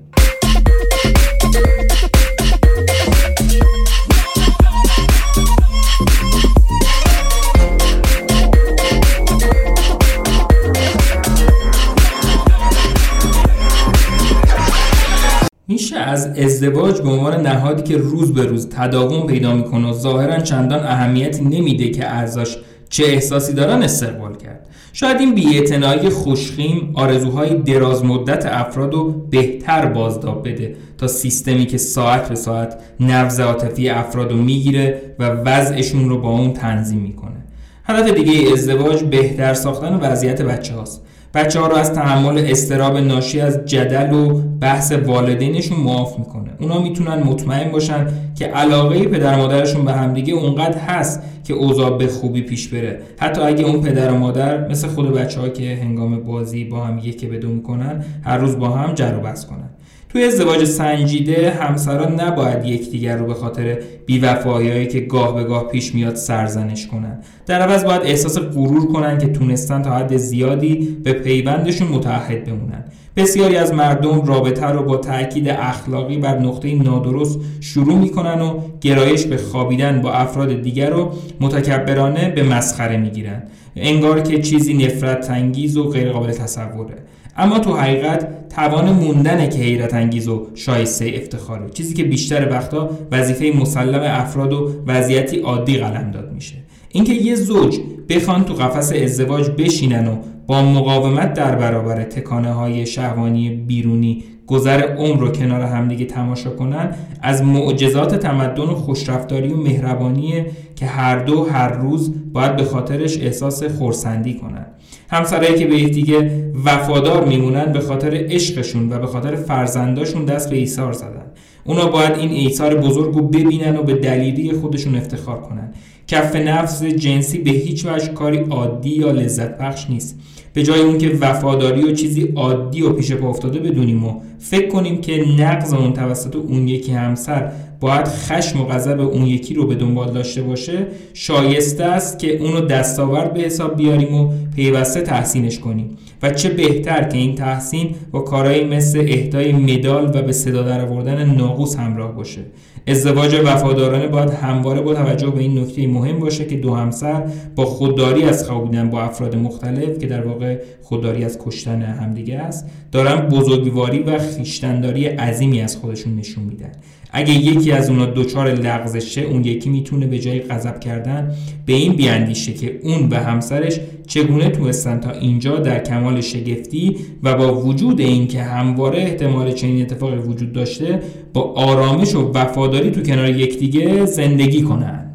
ازدواج 16.38 17.02
به 17.02 17.10
عنوان 17.10 17.48
نهادی 17.48 17.84
که 17.84 17.98
روز 17.98 18.34
به 18.34 18.44
روز 18.44 18.70
تداوم 18.70 19.28
پیدا 19.28 19.54
می‌کنه 19.54 19.90
و 19.90 19.94
ظاهرا 19.94 20.40
چندان 20.40 20.80
اهمیتی 20.80 21.44
نمیده 21.44 21.90
که 21.90 22.16
ارزش 22.16 22.58
چه 22.90 23.04
احساسی 23.04 23.54
دارن 23.54 23.84
استقبال 23.84 24.36
کرد. 24.36 24.68
شاید 24.94 25.20
این 25.20 25.36
بیاعتنایی 25.36 26.10
خوشخیم 26.10 26.92
آرزوهای 26.96 27.56
دراز 27.56 28.06
مدت 28.06 28.46
افراد 28.46 28.94
رو 28.94 29.12
بهتر 29.12 29.86
بازداب 29.86 30.48
بده 30.48 30.76
تا 30.98 31.08
سیستمی 31.08 31.66
که 31.66 31.78
ساعت 31.78 32.30
به 32.30 32.36
ساعت 32.36 32.78
نبض 33.00 33.40
عاطفی 33.40 33.90
افراد 33.90 34.32
رو 34.32 34.38
می‌گیره 34.38 35.02
و 35.20 35.24
وضعشون 35.30 36.10
رو 36.10 36.22
با 36.22 36.30
اون 36.30 36.54
تنظیم 36.54 37.00
می‌کنه. 37.00 37.44
هدف 37.84 38.14
دیگه 38.14 38.54
ازدواج 38.54 39.04
بهتر 39.04 39.54
ساختن 39.54 39.96
وضعیت 39.96 40.42
بچه 40.42 40.74
هاست 40.74 41.07
بچه 41.38 41.60
ها 41.60 41.68
رو 41.68 41.76
از 41.76 41.94
تحمل 41.94 42.38
استراب 42.48 42.98
ناشی 42.98 43.42
از 43.42 43.66
جدل 43.66 44.14
و 44.14 44.42
بحث 44.62 44.92
والدینشون 44.92 45.80
معاف 45.80 46.20
می‌کنه. 46.20 46.50
اونا 46.60 46.82
می‌تونن 46.82 47.24
مطمئن 47.24 47.72
باشن 47.72 48.08
که 48.36 48.46
علاقه 48.46 49.04
پدر 49.04 49.34
و 49.34 49.38
مادرشون 49.38 49.86
به 49.86 49.94
همدیگه 49.94 50.34
اونقدر 50.34 50.78
هست 50.78 51.22
که 51.44 51.54
اوضاع 51.54 51.98
به 51.98 52.08
خوبی 52.08 52.42
پیش 52.42 52.68
بره. 52.68 53.02
حتی 53.20 53.42
اگه 53.42 53.66
اون 53.66 53.82
پدر 53.82 54.12
و 54.12 54.18
مادر 54.18 54.68
مثل 54.68 54.88
خود 54.88 55.14
بچه 55.14 55.40
ها 55.40 55.50
که 55.50 55.76
هنگام 55.82 56.20
بازی 56.20 56.64
با 56.64 56.80
هم 56.80 56.98
یکی 56.98 57.28
بدو 57.28 57.50
می‌کنن 57.50 58.06
هر 58.24 58.38
روز 58.38 58.58
با 58.58 58.70
هم 58.70 58.94
جر 58.94 59.14
و 59.16 59.22
کنن. 59.22 59.70
توی 60.10 60.24
ازدواج 60.24 60.64
سنجیده 60.64 61.50
همسران 61.50 62.22
نباید 62.22 62.66
یکدیگر 62.66 63.18
رو 63.18 63.26
به 63.26 63.34
خاطر 63.34 63.78
بیوفاییهایی 64.06 64.88
که 64.88 65.00
گاه 65.00 65.36
به 65.36 65.44
گاه 65.44 65.68
پیش 65.68 65.96
میاد 65.96 66.16
سرزنش 66.16 66.88
کنن. 66.88 67.20
در 67.46 67.62
عوض 67.62 67.84
باید 67.84 68.02
احساس 68.02 68.38
غرور 68.38 68.88
کنن 68.88 69.18
که 69.18 69.28
تونستن 69.28 69.82
تا 69.82 69.92
حد 69.92 70.18
زیادی 70.18 70.98
به 71.04 71.14
پیوندشون 71.14 71.88
متعهد 71.88 72.46
بمونن. 72.46 72.84
بسیاری 73.16 73.56
از 73.56 73.74
مردم 73.74 74.26
رابطه 74.26 74.66
رو 74.66 74.84
با 74.84 74.98
تاکید 74.98 75.50
اخلاقی 75.50 76.18
بر 76.18 76.40
نقطه 76.40 76.76
نادرست 76.76 77.40
شروع 77.60 77.98
می‌کنن 77.98 78.42
و 78.42 78.60
گرایش 78.82 79.26
به 79.26 79.38
خوابیدن 79.38 80.02
با 80.02 80.12
افراد 80.12 80.62
دیگر 80.62 80.90
رو 80.90 81.12
متکبرانه 81.42 82.30
به 82.30 82.44
مسخره 82.44 82.98
می‌گیرن. 82.98 83.44
انگار 83.76 84.22
که 84.22 84.42
چیزی 84.42 84.74
نفرت 84.74 85.30
انگیز 85.32 85.78
و 85.78 85.90
غیرقابل 85.90 86.32
تصوره. 86.32 86.96
اما 87.38 87.60
تو 87.60 87.78
حقیقت 87.78 88.50
توان 88.50 88.92
موندنه 88.92 89.48
که 89.48 89.60
حیرت 89.60 89.94
انگیز 89.94 90.28
و 90.28 90.48
شایسته 90.56 91.14
افتخاره. 91.16 91.70
چیزی 91.70 91.94
که 91.94 92.04
بیشتر 92.04 92.50
وقتا 92.52 92.90
وظیفه 93.12 93.58
مسلم 93.60 94.02
افراد 94.04 94.54
و 94.54 94.72
وضعیتی 94.88 95.40
عادی 95.40 95.78
قلم 95.78 96.12
داد 96.12 96.32
میشه. 96.34 96.56
اینکه 96.90 97.14
یه 97.14 97.36
زوج 97.36 97.80
بخوان 98.10 98.44
تو 98.44 98.54
قفس 98.54 98.94
ازدواج 98.94 99.50
بشینن 99.50 100.08
و 100.08 100.16
با 100.48 100.62
مقاومت 100.62 101.34
در 101.34 101.56
برابر 101.56 102.04
تکانه 102.04 102.52
های 102.52 102.86
شهوانی 102.86 103.50
بیرونی 103.50 104.24
گذر 104.48 104.82
عمر 104.82 105.20
رو 105.20 105.32
کنار 105.32 105.62
همدیگه 105.62 106.06
تماشا 106.06 106.50
کنن 106.50 106.96
از 107.22 107.44
معجزات 107.44 108.16
تمدن 108.16 108.64
و 108.64 108.76
خوشرفتاری 108.76 109.54
و 109.54 109.58
مهربانی 109.58 110.46
که 110.76 110.86
هر 110.86 111.20
دو 111.20 111.46
هر 111.46 111.68
روز 111.68 112.14
باید 112.34 112.56
به 112.56 112.64
خاطرش 112.64 113.18
احساس 113.18 113.64
خورسندی 113.64 114.34
کنن. 114.34 114.66
همسرایی 115.10 115.56
که 115.56 115.68
به 115.68 115.76
یکدیگه 115.76 116.52
وفادار 116.66 117.26
میمونن 117.26 117.66
به 117.66 117.80
خاطر 117.80 118.26
عشقشون 118.30 118.94
و 118.94 119.00
به 119.00 119.08
خاطر 119.08 119.36
فرزنداشون 119.36 120.26
دست 120.26 120.50
به 120.50 120.58
ایثار 120.58 120.94
زدن. 120.94 121.26
اونا 121.64 121.88
باید 121.88 122.16
این 122.16 122.32
ایثار 122.32 122.76
بزرگ 122.76 123.16
رو 123.16 123.28
ببینن 123.28 123.78
و 123.78 123.84
به 123.84 123.94
دلیلی 123.94 124.52
خودشون 124.52 124.96
افتخار 124.96 125.42
کنن. 125.42 125.74
کف 126.08 126.36
نفس 126.36 126.84
جنسی 126.84 127.38
به 127.38 127.52
هیچ 127.52 127.86
وجه 127.86 128.08
کاری 128.08 128.38
عادی 128.38 128.90
یا 128.90 129.12
لذت 129.12 129.58
بخش 129.58 129.90
نیست. 129.90 130.20
به 130.54 130.64
جای 130.64 130.82
اون 130.82 130.98
که 130.98 131.18
وفاداری 131.22 131.84
و 131.84 131.92
چیزی 131.92 132.34
عادی 132.36 132.82
و 132.82 132.94
پیش 132.94 133.12
پا 133.12 133.30
افتاده 133.30 133.60
بدونیم 133.60 134.04
و 134.04 134.22
فکر 134.40 134.68
کنیم 134.68 135.02
که 135.02 135.26
نقض 135.40 135.74
اون 135.74 135.94
توسط 135.94 136.36
اون 136.36 136.68
یکی 136.68 136.92
همسر 136.92 137.52
باید 137.80 138.08
خشم 138.08 138.62
و 138.62 138.66
غضب 138.66 139.00
اون 139.00 139.26
یکی 139.26 139.54
رو 139.54 139.68
به 139.68 139.76
دنبال 139.76 140.12
داشته 140.12 140.42
باشه 140.42 140.88
شایسته 141.14 141.84
است 141.84 142.20
که 142.20 142.38
اونو 142.38 142.62
دستاورد 142.62 143.34
به 143.34 143.40
حساب 143.40 143.78
بیاریم 143.78 144.16
و 144.16 144.34
پیوسته 144.56 145.02
تحسینش 145.02 145.60
کنیم. 145.60 145.98
و 146.24 146.30
چه 146.30 146.50
بهتر 146.50 147.04
که 147.04 147.18
این 147.18 147.36
تحسین 147.36 147.96
با 148.12 148.20
کارهایی 148.20 148.64
مثل 148.64 149.00
اهدای 149.00 149.54
مدال 149.54 150.12
و 150.16 150.22
به 150.22 150.32
صدا 150.32 150.62
در 150.62 150.86
آوردن 150.86 151.36
ناقوس 151.36 151.76
همراه 151.76 152.16
باشه. 152.16 152.42
ازدواج 152.88 153.36
وفادارانه 153.46 154.08
باید 154.08 154.30
همواره 154.30 154.82
با 154.82 154.94
توجه 154.94 155.30
به 155.30 155.40
این 155.40 155.60
نکته 155.60 155.88
مهم 155.88 156.20
باشه 156.20 156.46
که 156.46 156.58
دو 156.58 156.76
همسر 156.76 157.24
با 157.56 157.66
خودداری 157.66 158.24
از 158.24 158.48
خوابیدن 158.48 158.90
با 158.90 159.02
افراد 159.02 159.36
مختلف 159.36 159.98
که 160.00 160.08
در 160.08 160.28
واقع 160.28 160.58
خودداری 160.82 161.24
از 161.24 161.40
کشتن 161.46 161.82
همدیگه 161.82 162.38
است 162.38 162.66
دارن 162.92 163.28
بزرگواری 163.28 164.00
و 164.00 164.20
خیشتنداری 164.20 165.06
عظیمی 165.06 165.62
از 165.62 165.78
خودشون 165.78 166.16
نشون 166.16 166.44
میدن. 166.44 166.72
اگه 167.18 167.34
یکی 167.34 167.72
از 167.72 167.90
اونا 167.90 168.06
دچار 168.06 168.52
لغزشه 168.52 169.22
اون 169.22 169.44
یکی 169.44 169.70
می‌تونه 169.70 170.08
به 170.08 170.20
جای 170.20 170.40
غضب 170.40 170.80
کردن 170.80 171.32
به 171.66 171.74
این 171.74 171.94
بیاندیشه 171.94 172.54
که 172.54 172.80
اون 172.84 173.10
و 173.10 173.16
همسرش 173.16 173.80
چگونه 174.08 174.50
توستن 174.50 175.00
تا 175.00 175.12
اینجا 175.12 175.56
در 175.56 175.84
کمال 175.84 176.22
شگفتی 176.22 176.96
و 177.24 177.36
با 177.36 177.62
وجود 177.62 178.00
اینکه 178.00 178.42
همواره 178.42 179.00
احتمال 179.00 179.52
چنین 179.52 179.82
اتفاقی 179.82 180.18
وجود 180.18 180.54
داشته 180.54 181.02
با 181.34 181.42
آرامش 181.42 182.16
و 182.16 182.32
وفاداری 182.32 182.92
تو 182.92 183.02
کنار 183.02 183.30
یکدیگه 183.30 184.06
زندگی 184.06 184.62
کنن. 184.62 185.07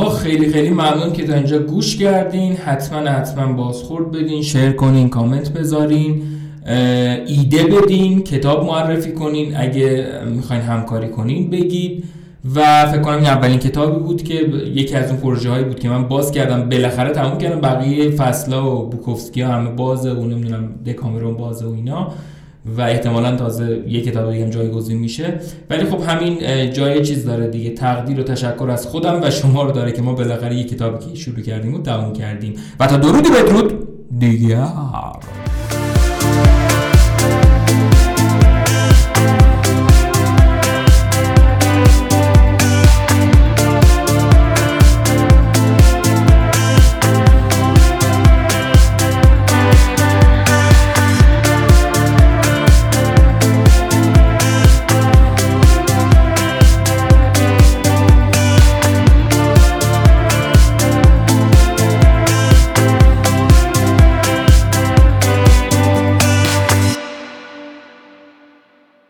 خیلی 0.00 0.52
خیلی 0.52 0.70
ممنون 0.70 1.12
که 1.12 1.26
تا 1.26 1.34
اینجا 1.34 1.58
گوش 1.58 1.96
کردین. 1.96 2.56
حتما 2.56 2.98
حتما 2.98 3.52
بازخورد 3.52 4.12
بدین 4.12 4.42
شیر 4.42 4.72
کنین 4.72 5.08
کامنت 5.08 5.52
بذارین 5.52 6.22
ایده 7.26 7.64
بدین 7.64 8.22
کتاب 8.22 8.64
معرفی 8.66 9.12
کنین. 9.12 9.56
اگه 9.56 10.06
می‌خواین 10.34 10.62
همکاری 10.62 11.08
کنین 11.08 11.50
بگید. 11.50 12.04
و 12.54 12.86
فکر 12.86 13.00
کنم 13.00 13.16
این 13.16 13.26
اولین 13.26 13.58
کتابی 13.58 14.00
بود 14.00 14.22
که 14.22 14.34
یکی 14.74 14.94
از 14.94 15.10
اون 15.10 15.20
پروژه 15.20 15.50
هایی 15.50 15.64
بود 15.64 15.80
که 15.80 15.88
من 15.88 16.08
باز 16.08 16.32
کردم. 16.32 16.68
بالاخره 16.68 17.10
تموم 17.10 17.38
کردم. 17.38 17.60
بقیه 17.60 18.10
فصلا 18.10 18.76
و 18.76 18.90
بوکوفسکی 18.90 19.40
ها 19.42 19.52
همه 19.52 19.70
بازه 19.70 20.12
و 20.12 20.24
نمی‌دونم 20.24 20.68
دکامرون 20.86 21.36
بازه 21.36 21.66
و 21.66 21.72
اینا. 21.72 22.08
و 22.66 22.80
احتمالا 22.80 23.36
تازه 23.36 23.82
یک 23.86 24.04
کتاب 24.04 24.32
دیگه 24.32 24.44
هم 24.44 24.50
جایگزین 24.50 24.98
میشه. 24.98 25.40
ولی 25.70 25.84
خب 25.84 26.00
همین 26.00 26.70
جای 26.72 27.04
چیز 27.04 27.24
داره 27.24 27.48
دیگه. 27.48 27.70
تقدیر 27.70 28.20
و 28.20 28.22
تشکر 28.22 28.70
از 28.70 28.86
خودم 28.86 29.20
و 29.22 29.30
شما 29.30 29.62
رو 29.62 29.72
داره 29.72 29.92
که 29.92 30.02
ما 30.02 30.14
بالاخره 30.14 30.56
یک 30.56 30.68
کتابی 30.68 31.04
که 31.06 31.14
شروع 31.14 31.40
کردیم 31.40 31.74
و 31.74 31.82
تموم 31.82 32.12
کردیم. 32.12 32.54
و 32.80 32.86
تا 32.86 32.96
درودی 32.96 33.30
بدرود 33.30 33.88
دیگه 34.18 34.58